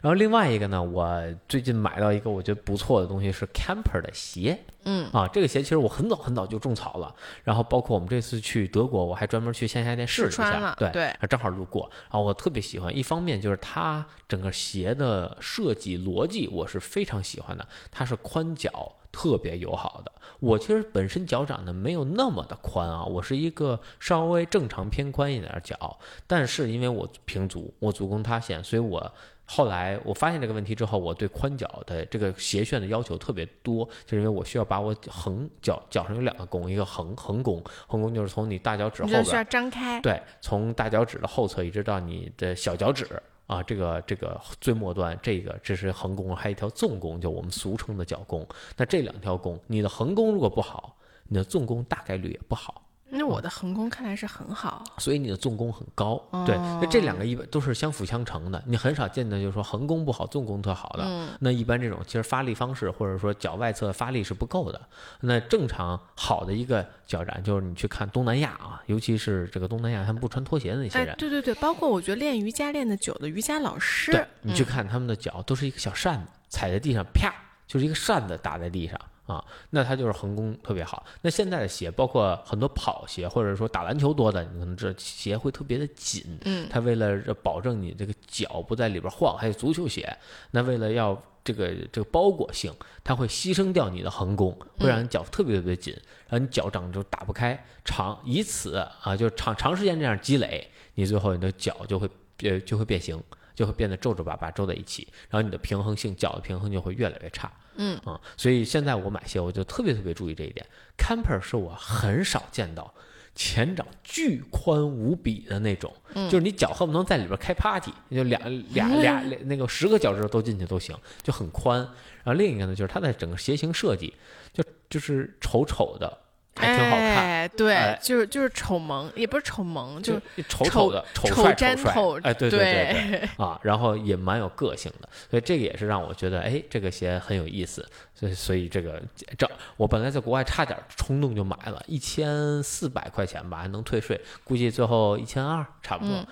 [0.00, 4.58] 然后另外一个呢，我最近买到一个我觉得不错的东西是 Camper 的鞋。
[4.84, 20.12] 嗯啊，这个鞋其实我很早很早就种草了，然后包括我们这次去德国，我还专门去线下店试了一下，对对，正好路过，然后我特别喜欢，一方面就是它整个鞋的设计逻辑我是非常喜欢的，它是宽脚特别友好的。
[20.40, 29.12] 我其实本身脚掌呢没有那么的宽啊，我是一个稍微正常偏宽一点脚，但是因为我平足，我足弓塌陷，所以我。
[29.44, 43.04] 后来我发现这个问题之后，我对宽脚的这个鞋楦的要求特别多，就是因为我需要把我横脚脚上有两个弓，一个横横弓，横弓就是从你大脚趾后边需要张开，对，从大脚趾的后侧一直到你的小脚趾
[43.46, 48.46] 啊，这个这个最末端，这个这是横弓，还有一条纵弓，就我们俗称的角弓。
[48.76, 50.96] 那这两条弓，你的横弓如果不好，
[51.28, 52.81] 你的纵弓大概率也不好。
[53.14, 58.62] 那我的横弓看来是很好，所以你的纵弓很高，对，那这两个一般都是相辅相成的。
[58.66, 61.36] 你很少见的，就是说横弓不好，纵弓特好的。
[61.40, 64.80] 那一般这种其实发力方式或者说脚外侧发力是不够的。
[65.20, 77.30] 那正常好的一个脚展，就是你去看东南亚啊，尤其是这个东南亚，他们不穿拖鞋的那些人，对对对，包括我觉得练瑜伽练的久的瑜伽老师，对你去看他们的脚都是一个小扇子，踩在地上啪
[77.66, 78.98] 就是一个扇子打在地上。
[79.32, 81.04] 啊，那它就是横弓特别好。
[81.22, 90.14] 那现在的鞋，包括很多跑鞋或者说打篮球多的，你可能这鞋会特别的紧，嗯它为了保证你这个脚不在里边晃，还有足球鞋，
[90.50, 92.72] 那为了要这个这个包裹性，
[93.02, 95.94] 它会牺牲掉你的横弓，会让你脚特别特别紧，
[96.28, 102.08] 然后你脚掌就打不开，长以此啊就长长时间这样积累，你最后你的脚就会
[102.42, 103.20] 呃就会变形，
[103.54, 107.50] 就会变得皱皱巴巴皱在一起，然后你的平衡性脚的平衡就会越来越差。
[107.76, 110.66] 嗯啊、所以现在我买鞋我就特别特别注意这一点。
[110.98, 112.92] Camper 是我很少见到
[113.34, 118.38] 前掌巨宽无比的那种，嗯就是你脚恨不能在里边开 party，就俩
[118.74, 121.80] 俩 俩俩那个十个脚趾头都进去都行，就很宽。
[122.24, 124.14] 然后另一个呢，就是它的整个鞋型设计，
[124.52, 126.18] 就就是丑丑的，
[126.56, 127.16] 还挺好看。
[127.16, 139.02] 哎，对，哎就是就是丑萌，也不是丑萌，就是丑丑的丑丑帅帅粘头，哎，对对对对 对啊，然后也蛮有个性的，所以这个也是让我觉得，哎，这个鞋很有意思，所以所以这个
[139.38, 146.26] 这我本来在国外差点冲动就买了，一千四百块钱吧，还能退税，估计最后一千二差不多，嗯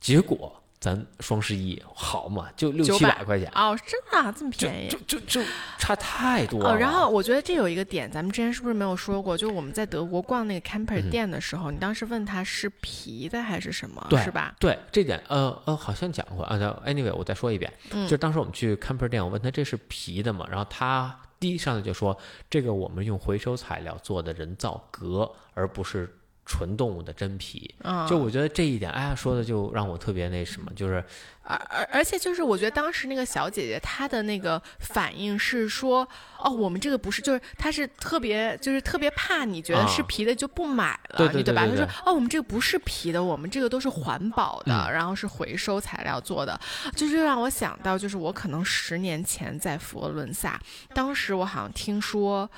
[0.00, 4.98] 结果咱双十一好嘛，就六七百块钱，哦，真的啊这么便宜就。
[5.00, 5.42] 就就
[5.78, 6.70] 差太多了。
[6.70, 9.36] 哦，然后我觉得这有一个点，咱们之前是不是没有说过？
[9.36, 14.54] 就我们在德国逛那个 camper 嗯店的时候，你当时问他是皮的还是什么，是吧？
[14.60, 16.56] 对这点，呃呃，好像讲过啊。
[16.56, 20.46] 那 anyway，我再说一遍，嗯就是当时我们去 camper 店，我问他这是皮的吗？
[20.48, 22.16] 然后他第一上来就说，
[22.50, 26.17] 这个我们用回收材料做的人造革，而不是
[26.48, 27.72] 纯动物的真皮。
[27.84, 31.04] 嗯，就我觉得这一点，哎呀，说的就让我特别那什么，就是
[31.42, 36.06] 而而而且就是，我觉得当时那个小姐姐她的那个反应是说，
[36.38, 41.32] 哦，我们这个不是，就是她是特别就是特别怕你觉得是啊皮的就不买了，对吧？
[41.32, 46.58] 对对她说，哦，我们这个不是皮的，我们这个都是环保的，嗯然后是回收材料做的，
[46.96, 50.60] 就是让我想到，就是我可能十年前在佛罗伦萨，
[50.94, 52.50] 当时我好像听说。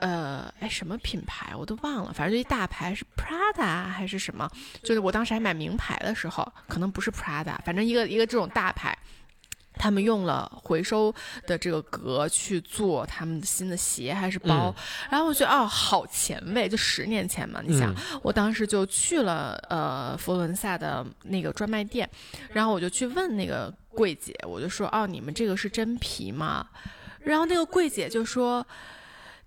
[0.00, 4.48] 呃，哎，什么品牌我都忘了，反正就一大牌是 Prada 还是什么，
[4.82, 8.96] 就是我当时还买名牌的时候，可能不是 Prada，反正一个一个这种大牌，
[9.74, 11.12] 他们用了回收
[11.46, 14.74] 的这个革去做他们的新的鞋还是包，
[15.10, 22.08] 然后我觉得哦，好前卫，就十年前嘛，你想，嗯我当时就去了呃佛罗伦萨的那个专卖店，
[22.52, 26.68] 然后我就去问那个柜姐，我就说哦，你们这个是真皮吗？
[27.20, 28.64] 然后那个柜姐就说。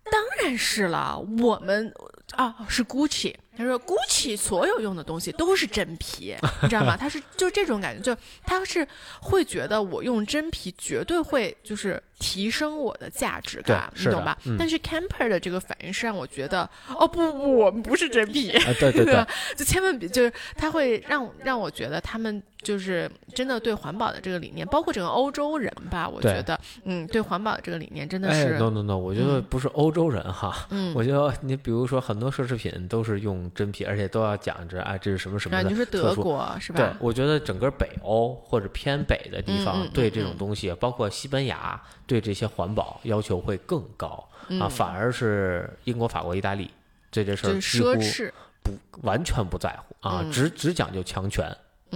[0.09, 1.93] 当然是了，我们
[2.31, 6.97] 啊是 Gucci，他说 Gucci 所有用的东西都是真皮，你知道吗？
[6.97, 8.85] 他是就这种感觉，就他是
[9.21, 14.37] 会觉得我用真皮绝对会就是提升我的价值感，你懂吧？
[14.45, 19.27] 嗯但是 Camper 的这个反应是让我觉得，哦不不，我们不是真皮，啊，对对对吧？
[19.55, 46.70] 就千万别，就是他会让让我觉得他们就是真的对环保的这个理念，包括整个欧洲人吧，我觉得，嗯，对环保的这个理念真的哎是，，no no no，我觉得不是欧洲人哈，嗯，我觉得你比如说很多奢侈品都是用真皮，而且都要讲着啊，这是什么什么啊，的你说德国是吧？，对我觉得整个北欧或者偏北的地方对这种东西，包括西班牙对这些环保要求会更高啊，嗯反而是英国、法国、意大利
[47.09, 48.32] 对这事儿几乎奢侈，
[48.64, 51.49] 不完全不在乎啊，嗯只只讲究强权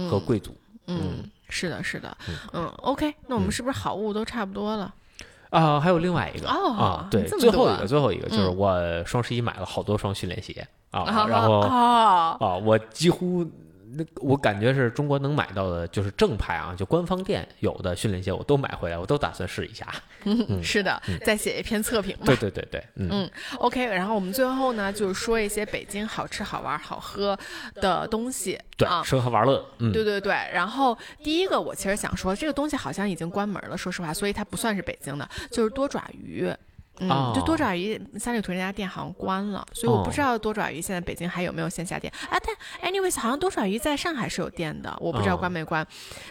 [0.08, 0.54] 和贵族。
[0.86, 2.16] 嗯，是的，是的。
[2.28, 3.52] 嗯，嗯，OK，那我们嗯。
[3.52, 4.94] 是不是好物都差不多了？
[5.50, 5.80] 啊。
[5.80, 6.48] 还有另外一个。
[6.48, 8.56] 哦啊，对，最后一个最后一个就是嗯。
[8.56, 13.44] 我双十一买了好多双训练鞋啊，啊然后哦，啊，我几乎
[13.96, 19.86] 那我感觉是中国能买到的，就是正牌啊，就官方店有的训练鞋，我都买回来，我都打算试一下。
[20.24, 22.36] 嗯是的，再写一篇测评吧对。
[22.36, 27.38] 对对对，嗯嗯 OK，然后我们最后呢，就是说一些北京好吃、好玩、好喝
[27.74, 29.02] 的东西对啊，。
[29.04, 36.52] 吃喝玩乐，嗯，对对对，然后第一个我其实想说，这个东西好像已经关门了，说实话，所以它不算是北京的，就是多爪鱼。
[37.00, 42.38] 嗯，就多哦爪鱼三里屯那家店好像关了，所以我不知道多爪鱼现在北京还有没有线下店啊。
[42.42, 45.86] 但 anyways，好像多爪鱼在上海是有店的，我不知道哦关没关。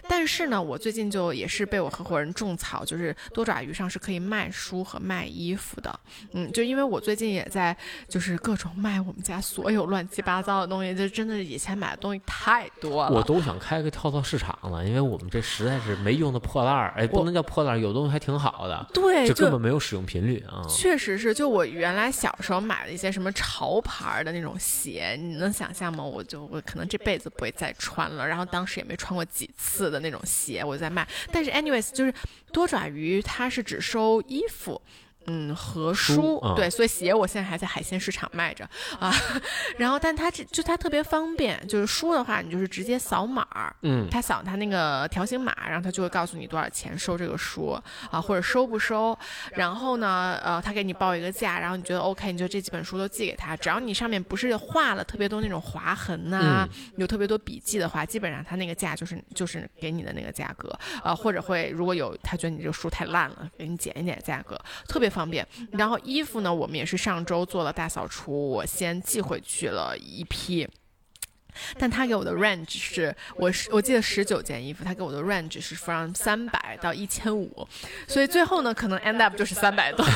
[0.08, 6.00] 但是呢，我最近就也是被我合伙人种草，就是多爪鱼上是可以卖书和卖衣服的。
[6.34, 7.76] 嗯，就因为我最近也在
[8.08, 13.12] 就是各种卖我们家所有乱七八糟的东西，就真的以前买的东西太多了。
[13.12, 20.55] 我都想开个跳蚤市场了，因为我们这实在是没用的破烂儿，哎，不能叫破烂儿，有东西还挺好的，对，就就根本没有使用频率啊。
[20.70, 26.04] 确实是，就我原来小时候买了一些什么潮牌的那种鞋，你能想象吗？
[26.04, 31.08] 我就我可能这辈子不会再穿了，然后当时也没穿过几次的那种鞋，我在卖。
[31.32, 32.14] 但是 anyways，就是
[32.52, 34.82] 多爪鱼它是只收衣服。
[35.28, 38.68] 嗯和书对，所以鞋我现在还在海鲜市场卖着
[39.00, 39.14] 啊。
[39.78, 47.72] 然后，但它这就它特别方便，就是书的话，你就是直接扫码儿，嗯他扫他那个条形码，然后他就会告诉你多少钱收这个书
[48.12, 49.18] 啊，或者收不收。
[49.54, 56.68] 然后呢，呃，他给你报一个价，然后你觉得 OK，你就这几本书都寄给他，只要你上面不是画了特别多那种划痕呐、
[56.98, 65.48] 有特别多笔记的话，基本上他那个价就是就是给你的那个价格，呃，或者会如果有他觉得你这个书太烂了，给你减一点价格，特别方便。
[65.72, 70.68] 然后衣服呢，我们也是上周做了大扫除，我先寄回去了一批。
[71.78, 77.68] 但他给我的 range 是我是我记得十九件衣服，他给我的 range 是 from 三百到一千五，
[78.08, 80.06] 所以最后呢，可能 end up 就是三百多。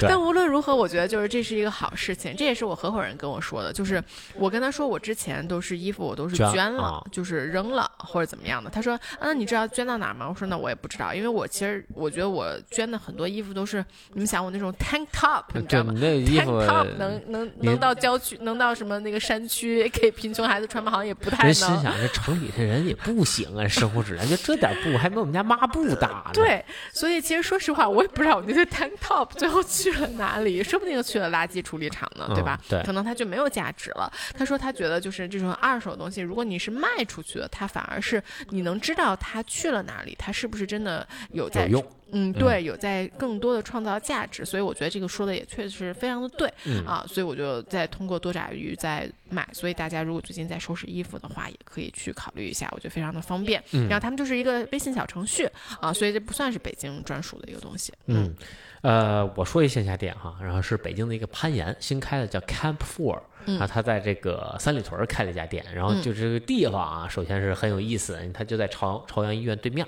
[0.00, 4.02] 对但无论如何，我觉得就是这是一个好事情，这也是我合伙人跟我说的，就是
[4.34, 8.68] 我跟他说我之前都是衣服我都是捐捐了，啊就是扔了或者怎么样的。
[8.68, 10.28] 他说，啊，你知道捐到哪儿吗？
[10.28, 20.90] 我说那我也不知道，因为我其实我觉得我捐的很多衣服都是你们想我那种 tank top，你知道吗 tank top 能能能到郊区，能到什么那个山区给贫穷孩子穿吧？
[20.90, 21.66] 好像也不太人心。
[21.80, 32.58] 想，这城里的人也不行啊，生活质量就这点布还没我们家抹布大呢。，对，所以其实说实话，我也不知道我那些 tank top 最后去了哪里，说不定去了垃圾处理厂呢，对吧？
[32.62, 34.12] 嗯对可能它就没有价值了。
[34.36, 41.86] 他说他觉得就是这种二手东西，如果你是卖出去的，它反而是你能知道它去了哪里，它是不是真的有在有用。
[42.14, 53.62] 嗯，对，有在更多的创造价值，所以我觉得这个说的也确实非常的对、嗯啊，所以我就在通过多爪鱼在买，所以大家如果最近在收拾衣服的话，也可以去考虑一下，我觉得非常的方便。
[53.72, 55.48] 嗯然后他们就是一个微信小程序
[55.80, 57.92] 啊，所以这不算是北京专属的一个东西。
[58.06, 58.34] 嗯，
[58.82, 63.20] 呃，我说一线下店哈，然后是北京的一个攀岩新开的，叫 Camp Four。
[63.46, 69.86] 嗯啊，他在这个三里屯儿开了一家店，然后就这个地方啊，首先是很有意思，他就在朝朝阳医院对面，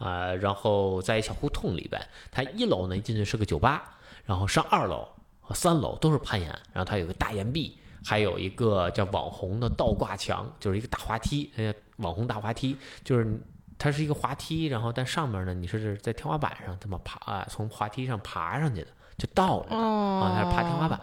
[0.00, 2.00] 啊、然后在一小胡同里边，
[2.32, 5.06] 它一楼呢一进去是个酒吧，然后上二楼
[5.42, 12.74] 和三楼都是攀岩，然后它有个大岩壁，还有一个叫网红的倒挂墙，就是一个大滑梯，呃，网红大滑梯，
[13.04, 13.38] 就是
[13.78, 18.88] 它是一个滑梯，然后但上面呢你是在天花板上这么爬，啊从滑梯上爬上去的，
[19.18, 19.76] 就倒着的。
[19.76, 20.98] 哦啊，它是爬天花板，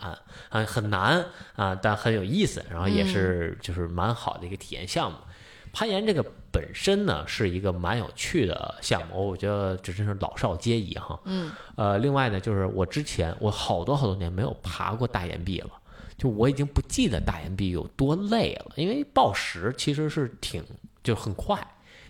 [0.50, 1.24] 啊，很难
[1.56, 5.18] 啊，但很有意思，然后也是就是蛮好的一个体验项目。
[5.78, 11.20] 攀岩这个本身呢是一个蛮有趣的项目，我觉得这真是老少皆宜哈。
[11.26, 15.70] 嗯，呃，另外呢，就是我之前我好多好多年没有爬过大岩壁了，
[16.18, 20.64] 就我已经不记得大岩壁有多累了，因为暴食其实是挺
[21.04, 21.56] 就很快，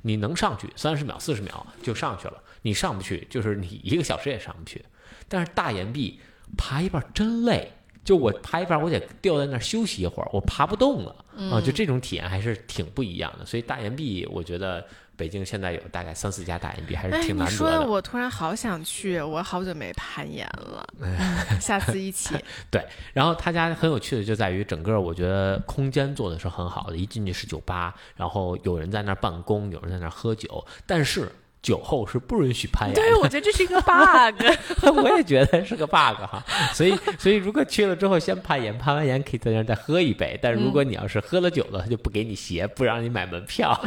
[0.03, 4.86] 你能上去三十秒、四十秒就上去了，你上不去就是你一个小时也上不去。
[5.28, 6.22] 但是大岩壁
[6.57, 7.74] 爬一半真累，
[8.08, 11.14] 就我爬一半我得吊在那儿休息一会儿，我爬不动了
[11.51, 13.45] 啊，就这种体验还是挺不一样的。
[13.45, 14.82] 所以大岩壁，我觉得
[15.18, 17.91] 北京现在有大概三四家大岩壁，还是哎，挺难说的难得的。
[17.91, 22.34] 我突然好想去，我好久没攀岩了， 哎下次一起。
[22.72, 22.82] 对
[23.12, 31.30] 然后他家很有趣的就在于整个，我觉得空间做的是很好的，一进去是酒吧，然后有人在那儿办公，有人在那儿喝酒，但是
[31.68, 33.01] 酒后是不允许攀岩的。
[33.01, 34.95] 对，我觉得这是一个 bug。
[35.03, 36.41] 我也觉得是个 bug 哈，
[36.74, 43.78] 所以所以如果去了之后先攀岩，攀完岩可以在那儿再喝一杯，但是如果你要是喝了酒了，他就不给你鞋，不让你买门票。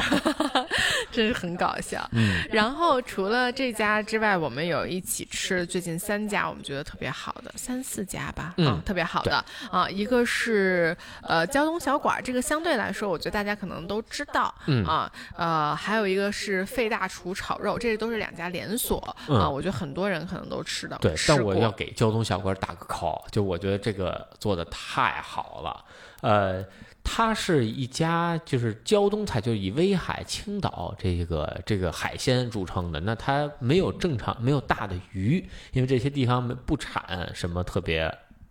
[1.10, 2.08] 真是很搞笑。
[2.12, 25.84] 嗯，然后除了这家之外，我们有一起吃最近三家我们觉得特别好的，三四家吧，嗯啊，特别好的啊，一个是呃胶东小馆儿，这个相对来说，我觉得大家可能都知道，嗯啊，呃，还有一个是费大厨炒肉，这都是两家连锁嗯啊，我觉得很多人可能都吃的，对，但我要给胶东小馆打个 call，就我觉得这个做的太好了，
[26.20, 26.64] 呃。
[27.12, 33.00] 它是一家就是胶东菜，就以威海、青岛这个这个海鲜著称的。
[33.00, 38.08] 那它没有正常没有大的鱼，因为这些地方没不产什么特别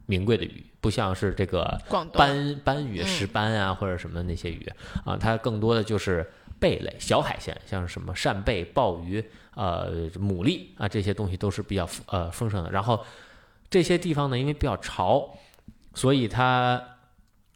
[0.07, 4.69] 名贵的鱼，不像是这个广斑斑鱼、嗯石斑啊，或者什么那些鱼
[5.05, 6.29] 啊，它更多的就是
[6.59, 9.23] 贝类、小海鲜，像什么扇贝、鲍鱼、
[9.55, 12.69] 呃牡蛎啊这些东西都是比较呃丰盛的。
[12.69, 13.05] 然后
[13.69, 15.33] 这些地方呢，因为比较潮，
[15.93, 16.83] 所以它。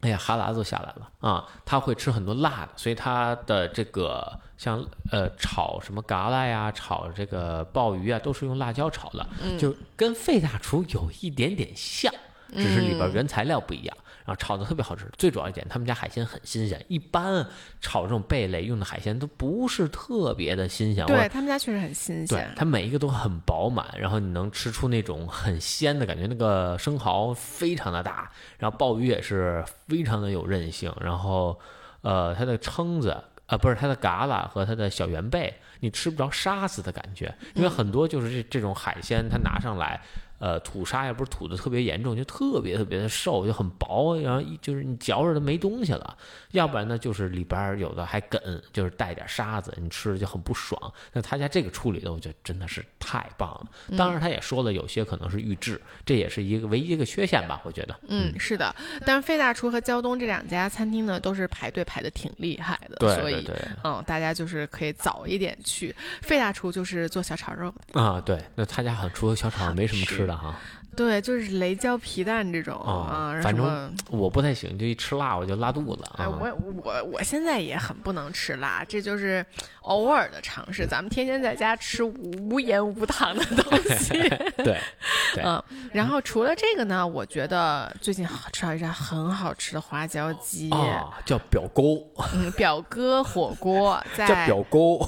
[0.04, 1.48] 哎呀，哈喇子都下来了啊！
[1.64, 12.12] 他会吃很多辣的，所以他的这个像呃炒什么嘎啦呀，炒这个鲍鱼啊，都是用辣椒炒的，嗯就跟费大厨有一点点像，
[12.52, 15.06] 只是里边原材料不一样，然后炒的特别好吃。
[15.18, 17.46] 最主要一点，他们家海鲜很新鲜，一般
[17.80, 31.58] 炒这种贝类用的海鲜都不是特别的新鲜，对他们家确实很新对鲜，，它每一个都很饱满，然后你能吃出那种很鲜的感觉，那个生蚝非常的大，然后鲍鱼也是非常的有韧性，然后
[32.00, 33.10] 呃，它的蛏子
[33.46, 40.00] 啊，不是它的嘎啦和它的小圆贝，你吃不着沙子的感觉，因为很多就是这这种海鲜，它拿上来。
[40.44, 46.18] 呃，吐沙也不是吐的特别严重，就特别特别的瘦，就很薄，然后一就是你嚼着都没东西了。
[46.50, 48.38] 要不然呢，就是里边有的还梗，
[48.70, 50.78] 就是带点沙子，你吃着就很不爽。
[51.14, 53.96] 那他家这个处理的，我觉得真的是太棒了。
[53.96, 57.98] 当然，他也说了，有些可能是预制，这也是一个唯一一个缺陷吧，我觉得。
[58.08, 58.76] 嗯，是的。
[59.06, 65.96] 但是费大厨和胶东这两家餐厅呢，都是排队排的挺厉害的，对所以对对嗯，大家就是可以早一点去。
[66.20, 70.54] 费大厨就是做小炒肉的，啊，对，那他家好像除了小炒没什么吃的哈。
[70.96, 76.28] 对，就是雷椒皮蛋这种啊啊，反正我不太喜欢，就一吃辣我就拉肚子哎，啊。
[76.28, 79.44] 我我我现在也很不能吃辣，这就是
[79.80, 80.86] 偶尔的尝试。
[80.86, 84.12] 咱们天天在家吃无盐无糖的东西，
[84.58, 84.78] 对，
[85.34, 85.60] 对嗯。
[85.92, 95.04] 然后除了这个呢，我觉得最近好吃到一家很好吃的花椒鸡，啊，叫表沟，嗯，表哥火锅 叫在，表沟。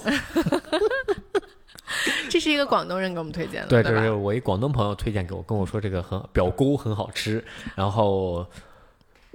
[2.28, 7.43] 这是一个广东人给我们推荐的，对，对吧这是我一广东朋友推荐给我，跟我说这个很表姑很好吃。
[7.74, 8.47] 然后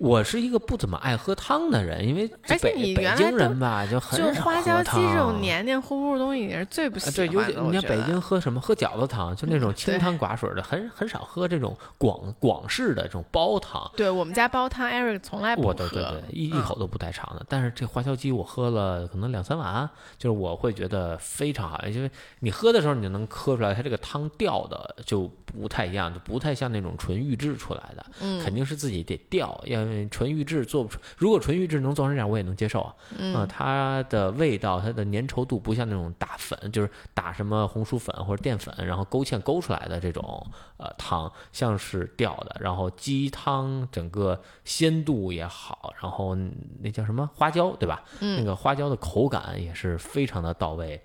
[0.02, 7.34] 我是一个不怎么爱喝汤的人，因为而且北北你原来都京人吧就很就少花椒鸡这种黏黏糊糊的东西，你是最不喜欢的。
[7.34, 13.92] 尤其你看北京喝什么喝饺子汤，就那种清汤寡水的，很很少喝这种广广式的这种煲汤。
[13.96, 17.46] 对我们家煲汤，Eric 从来不我喝，对对对，一一嗯口都不带尝的。
[17.48, 19.88] 但是这花椒鸡我喝了可能两三碗，
[20.18, 31.00] 就是我会觉得非常好，因为你喝的时候你就能喝出来它这个汤调的就不太一样，就不太像那种纯预制出来的，嗯肯定是自己得调，因为纯预制做不出。
[31.18, 32.96] 如果纯预制能做成这样，我也能接受啊。
[33.18, 40.46] 嗯啊，它的味道，它的粘稠度不像那种打粉，就是打什么红薯粉或者淀粉，然后勾芡勾出来的这种
[40.78, 42.56] 呃汤，像是掉的。
[42.60, 46.36] 然后鸡汤整个鲜度也好，然后
[46.80, 48.04] 那叫什么花椒对吧？
[48.20, 51.02] 嗯那个花椒的口感也是非常的到位。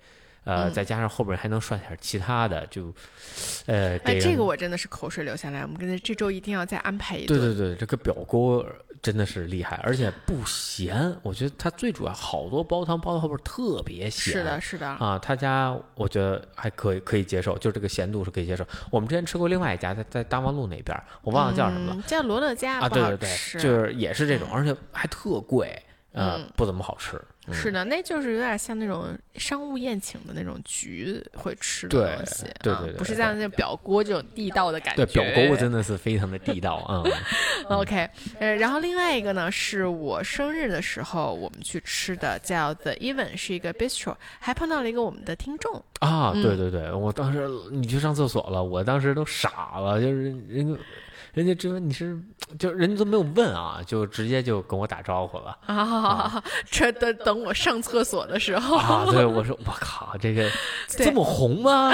[0.47, 2.93] 呃，嗯再加上后边还能涮点其他的，就，
[3.65, 7.37] 呃，哎，这个我真的是口水流下来，我们跟这周一定要再安排一顿。
[7.37, 8.65] 对对对，这个表锅
[9.01, 11.13] 真的是厉害，而且不咸。
[11.21, 14.33] 我觉得它最主要好多煲汤煲到后边特别咸。
[14.33, 18.65] 是的，是的，啊，他家我觉得还可以，可以接受，就这个咸度是可以接受。
[18.89, 22.87] 我们之前吃过另外一家，在在大望路那边，我忘了叫什么了、嗯叫罗乐家啊。
[22.87, 25.77] 对对对，就是也是这种，而且还特贵，
[26.13, 27.21] 呃，嗯不怎么好吃。
[27.47, 35.05] 嗯是的，那就是有点像那种商务宴请的那种局会吃的东西，啊对对对对不是像那表锅这种地道的感觉。
[35.05, 37.01] 对，表锅真的是非常的地道啊。
[37.05, 37.11] 嗯
[37.79, 45.81] OK，呃，然后另外一个呢，是我生日的时候我们去吃的，叫 The Even，是一个 bistro，还碰到了一个我们的听众。
[45.99, 50.79] 啊，嗯对对对，我当时你去上厕所了，我当时都傻了，就是人家
[51.37, 52.19] 人家质问你是，
[52.57, 55.55] 就人家都没有问啊，就直接就跟我打招呼了。
[55.67, 60.49] 啊， 这等等我上厕所的时候，啊，对， 我说我靠，这个
[60.87, 61.89] 这么红吗？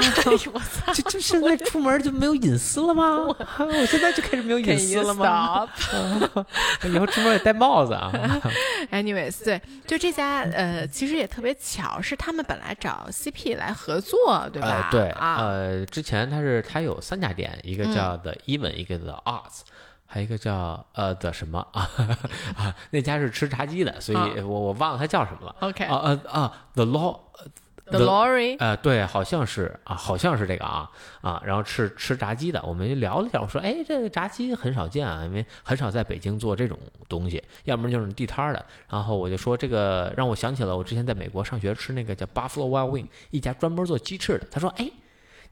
[0.50, 0.94] 我操！
[0.94, 3.26] 这这现在出门就没有隐私了吗？
[3.38, 6.46] 啊我现在就开始没有隐私了吗？stop？
[6.88, 8.10] 以后出门也戴帽子啊。
[8.92, 14.88] Anyways，对，就这家呃，其实也特别巧，是他们本来找 CP 来合作，对吧？
[14.90, 19.60] 呃，对，啊，呃，之前他是他有三家店，一个嗯叫 The Even，、一个 The Arts，
[20.06, 21.90] 还有一个叫呃 The 什么啊
[22.56, 25.56] 啊，那家是吃炸鸡的，所以啊我我忘了他叫什么了。
[25.60, 27.20] OK 啊啊啊，The Law。
[27.86, 36.78] The Lorry，呃，对，好像是啊，好像是这个啊啊，然后吃吃炸鸡的，我们就聊了一下，我说，哎，这个炸鸡很少见啊，因为很少在北京做这种
[37.10, 38.64] 东西，要不然就是地摊的。
[38.88, 44.46] 然后我就说，这个让我想起了我之前在美国上学吃那个叫 Buffalo Wild Wing 一家专门做鸡翅的。
[44.50, 44.90] 他说，哎，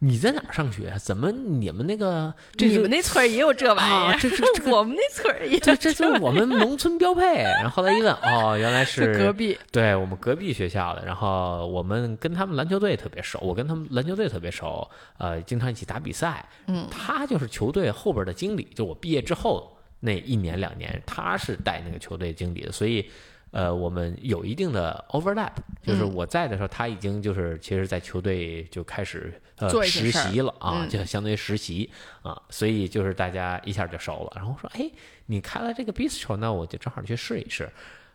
[0.05, 0.92] 你在哪儿上学？
[0.98, 4.11] 怎么你们那个这你们那村儿也有这玩意儿？
[4.11, 7.22] 啊这这 这个我们那村儿也有这这是我们农村标配。
[7.44, 9.57] 然后后来一问，哦，原来是隔壁。
[9.70, 16.44] 对我们隔壁学校的，然后我们跟他们篮球队特别熟，我跟他们篮球队特别熟，呃，经常一起打比赛。
[16.66, 23.09] 嗯，他就是球队后边的经理，就我毕业之后那一年两年，他是带那个球队经理的，所以。
[23.53, 31.88] 呃，我们有一定的 overlap，就是嗯我在的时候，他已经就是其实，在球队就开始呃实习了啊，嗯就相当于实习
[32.22, 34.32] 啊，所以就是大家一下就熟了。
[34.34, 34.90] 然后说，哎，
[35.26, 37.70] 你开了这个 bistro，那我就正好去试一试。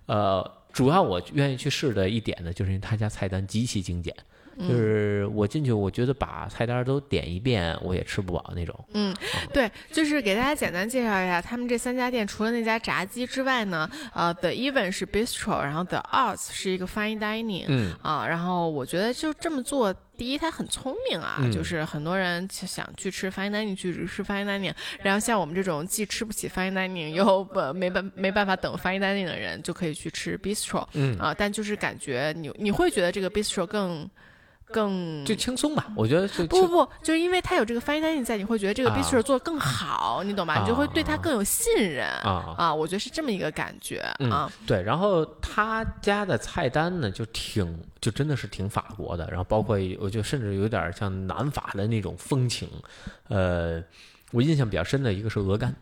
[0.08, 4.16] 呃，主要我愿意去试的一点呢，就是因为他家菜单极其精简，
[4.58, 4.70] 嗯。
[4.70, 8.80] 就是我进去，我觉得把菜单都点一遍，我也吃不饱那种。
[8.94, 9.12] 嗯，
[9.52, 17.96] 对，就是给大家简单介绍一下，他们这三家店除了那家炸鸡之外呢，呃，The Even 是 Bistro，然后 The Arts 是一个 Fine Dining，嗯。
[18.04, 31.34] 啊，然后我觉得就这么做第一，他很聪明啊，嗯就是很多人想去吃 fine dining 去吃 fine dining，然后像我们这种既吃不起 fine dining 又不没办没办法等 fine dining 的人，就可以去吃 bistro 嗯，啊。
[31.38, 34.10] 但就是感觉你你会觉得这个 bistro 更
[34.72, 40.60] 更就轻松吧，我觉得就不不不，就是因为它有这个 fine dining 在，你会觉得这个啊 bistro 做的更好，你懂吧？
[40.60, 42.74] 你就会对他更有信任啊啊。
[42.74, 44.52] 我觉得是这么一个感觉嗯啊。
[44.66, 52.68] 对，然后他家的菜单呢，就挺就真的是挺法国的，然后包括我就甚至有点像南法的那种风情。
[53.30, 53.82] 呃，
[54.32, 55.74] 我印象比较深的一个是鹅肝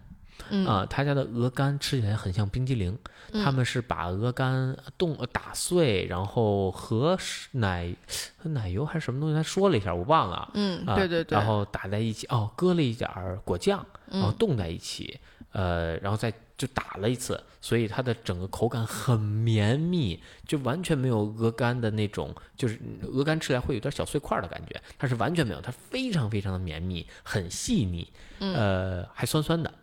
[0.49, 2.95] 嗯啊，他家的鹅肝吃起来很像冰激凌，
[3.43, 7.17] 他们是把鹅肝冻呃打碎，然后和
[7.51, 7.93] 奶
[8.37, 10.51] 和奶油还是什么东西，他说了一下，我忘了。
[10.53, 15.19] 嗯，啊，对对对，然后打在一起，哦，搁了一点儿果酱，然后嗯冻在一起，
[15.51, 29.73] 呃，然后再就打了一次，所以它的整个口感很绵密，就完全没有鹅肝的那种，就是鹅肝吃起来会有点小碎块儿的感觉，它是完全没有，它非常非常的绵密，很细腻，呃，还酸酸的。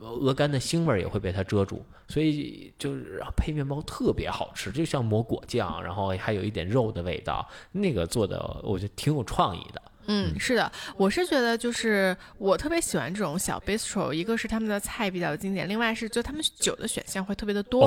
[0.00, 9.82] 鹅肝的腥味也会被它遮住，所以就是配面包特别好吃，就像抹果酱，然后还有一点肉的味道，那个做的我觉得挺有创意的。
[10.06, 17.82] 嗯，是的，我是觉得就是我特别喜欢这种小 bistro，一个是他们的菜比较经典，另外是就他们酒的选项会特别的多。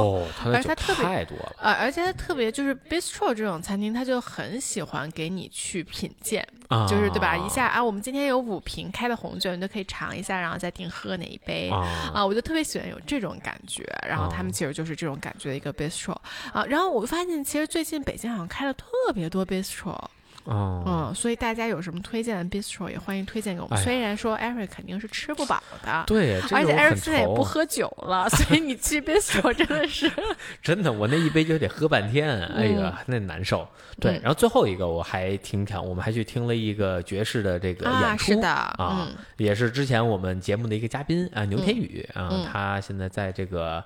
[0.45, 7.35] 而它特别太多了呃，而且它特别就是 bistro 这种餐厅，它就很喜欢给你去品鉴，啊，就是对吧？
[7.35, 11.69] 一下啊，我们今天有五瓶开的红酒，你就可以尝一下，然后再定喝哪一杯。
[11.69, 16.15] 啊啊，我就特别喜欢有这种感觉，然后他们其实就是这种感觉的一个 bistro
[16.53, 19.97] 啊，然后我发现其实最近北京好像开了特别多 bistro，
[20.45, 23.77] 哦，嗯，所以大家有什么推荐的 bistro 也欢迎推荐给我们。
[23.77, 26.03] 哎虽然说 Eric 肯定是吃不饱的。
[26.07, 30.11] 对，这而且 Eric 很现在也不喝酒了，所以你去 bistro 真的是，
[30.61, 33.67] 真的，我那一杯就得喝半天，哎呀，那难受。
[33.99, 43.83] 对嗯，然后最后一个我还挺想，我们还去听了一个爵士的这个啊，演出是的，啊嗯，也是之前我们节目的一个嘉宾啊，牛天宇啊嗯，他现在在这个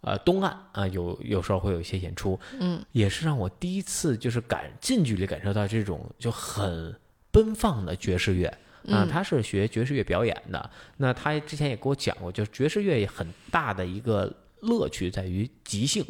[0.00, 6.94] 呃东岸啊，有有时候会有一些演出，嗯，也是让我第一次就是感近距离感受到这种就很
[7.30, 8.46] 奔放的爵士乐。
[8.88, 10.70] 啊，嗯他是学爵士乐表演的。
[10.96, 16.04] 那他之前也给我讲过，就是爵士乐也很大的一个乐趣在于即兴，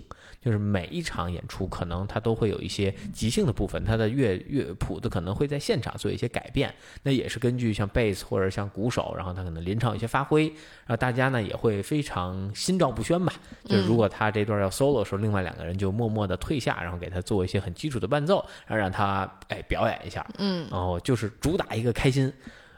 [0.49, 6.75] 就是每一场演出可能他都会有一些即兴的部分，他的乐乐谱子可能会在现场做一些改变。
[7.03, 13.31] 那也是根据像贝斯或者像鼓手，然后他可能临场有一些发挥，然后大家呢也会非常心照不宣吧。
[13.67, 20.27] 就是如果他这段要 solo 的时候，另外两个人就默默的退下，然后给他做一些很基础的伴奏，然后让他哎表演一下。
[20.39, 22.33] 嗯然后就是主打一个开心。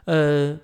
[0.05, 0.57] 呃，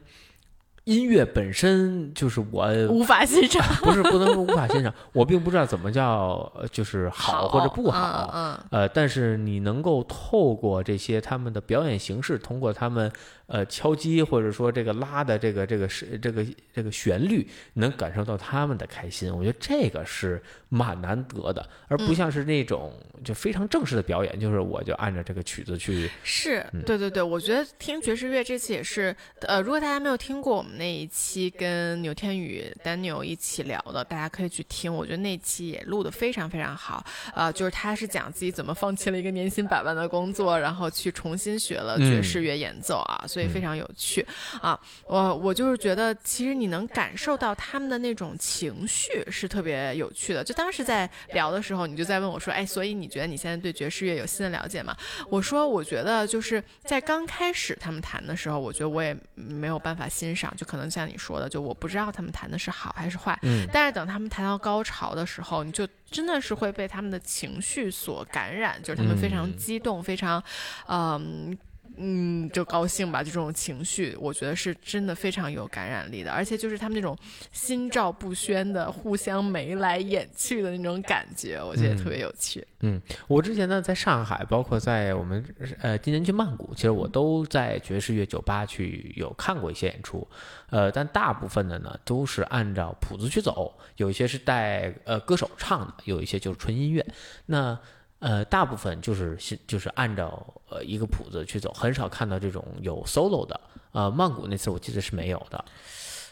[0.88, 8.32] 音乐本身就是我无法欣赏， 不是不能说无法欣赏， 我并不知道怎么叫呃就是好或者不好。
[8.34, 13.12] 嗯呃，但是你能够透过这些他们的表演形式，通过他们
[13.48, 19.36] 呃敲击或者说这个拉的这个这个是这个这个旋律，能感受到他们的开心。
[19.36, 22.94] 我觉得这个是蛮难得的，而不像是那种
[23.24, 34.94] 就非常正式的表演，就是我就按照这个曲子去是嗯对对对，我觉得听爵士乐这次也是，呃，如果大家没有听过我们那一期跟牛天宇、Daniel 一起聊的，大家可以去听。
[34.94, 44.26] 我觉得那期也录得非常非常好，呃，就是他是讲自己怎么放弃了一个年薪百万的工作，然后去重新学了爵士乐演奏啊，所以非常有趣
[44.60, 44.80] 啊。
[45.06, 50.44] 我我就是觉得，其实你能感受到他们的那种情绪是特别有趣的。
[50.44, 54.98] 就当时在聊的时候，你就在问我说，哎，所以你觉得你现在对爵士乐有新的了解吗？
[55.30, 63.38] 我说，我觉得就是在刚开始他们弹的时候，我觉得我也没有办法欣赏，就可能像你说的，就我不知道他们弹的是好还是坏。
[63.44, 70.44] 嗯但是等他们弹到高潮的时候，你就真的是会被他们的情绪所感染，就是他们非常嗯激动，非常，
[70.88, 71.56] 嗯。
[71.98, 77.18] 嗯，就高兴吧，就这种情绪，我觉得是真的非常有感染力的，而且就是他们那种
[77.52, 82.66] 心照不宣的互相眉来眼去的那种感觉，我觉得特别有趣。
[82.82, 85.44] 嗯我之前呢，在上海，包括在我们
[85.82, 90.28] 呃今年去曼谷，其实我都在爵士乐酒吧去有看过一些演出，
[90.70, 97.04] 呃，但大部分的呢都是按照谱子去走，有一些是带呃歌手唱的，有一些就是纯音乐。
[97.48, 97.80] 那
[98.20, 103.60] 呃，大部分就是是就是按照呃一个谱子去走，很少看到这种有 solo 的。
[103.92, 105.64] 呃，曼谷那次我记得是没有的，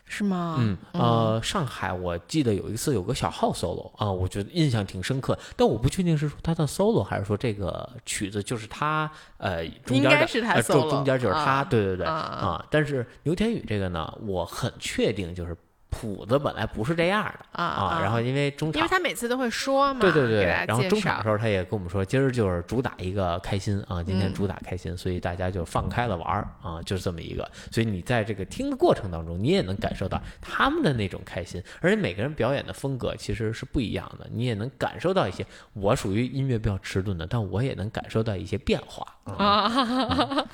[0.06, 0.58] 是吗？
[0.60, 10.28] 嗯，呃，上海我记得有一次有个小号 solo 啊、我觉得印象挺深刻，但我不确定是说他的 solo 还是说这个曲子就是他呃中间的
[10.62, 12.66] 中间就是他，啊对对对啊啊。
[12.70, 15.58] 但是牛天宇这个呢，我很确定就是
[15.96, 18.90] 谱子本来不是这样的啊啊然后因为中场因为。
[18.90, 27.50] 他每次都会说嘛，对对对，然后中场的时候他也跟我们说，今儿就是主打一个开心啊，今天嗯主打开心，所以大家就放开了玩儿啊，就是这么一个。
[27.72, 35.46] 所以你在这个听的过程当中，你也能感受到他们的那种开心，而且每个人表演的风格其实是不一样的，你也能感受到一些。
[35.74, 39.34] 我属于音乐比较迟钝的，但我也能感受到一些变化啊。
[39.36, 40.46] 啊。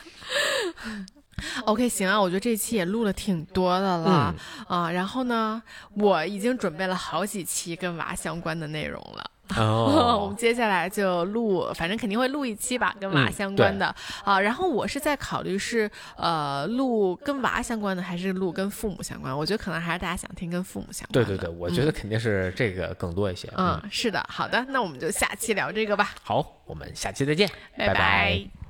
[1.66, 4.36] OK，行啊，我觉得这期也录了挺多的了、
[4.70, 4.92] 嗯啊。
[4.92, 5.62] 然后呢，
[5.96, 9.32] 我已经准备了好几期跟娃相关的内容了。
[9.58, 14.40] 我哦们，接下来就录，反正肯定会录一期吧，跟娃嗯相关的、啊。
[14.40, 19.38] 然后我是在考虑是呃录跟娃相关的，还是录跟父母相关？
[19.38, 21.26] 我觉得可能还是大家想听跟父母相关的。
[21.26, 23.52] 对对对，我觉得肯定是这个更多一些。
[23.58, 28.61] 嗯，是的，好的，那我们就下期聊这个吧，好，我们下期再见，拜拜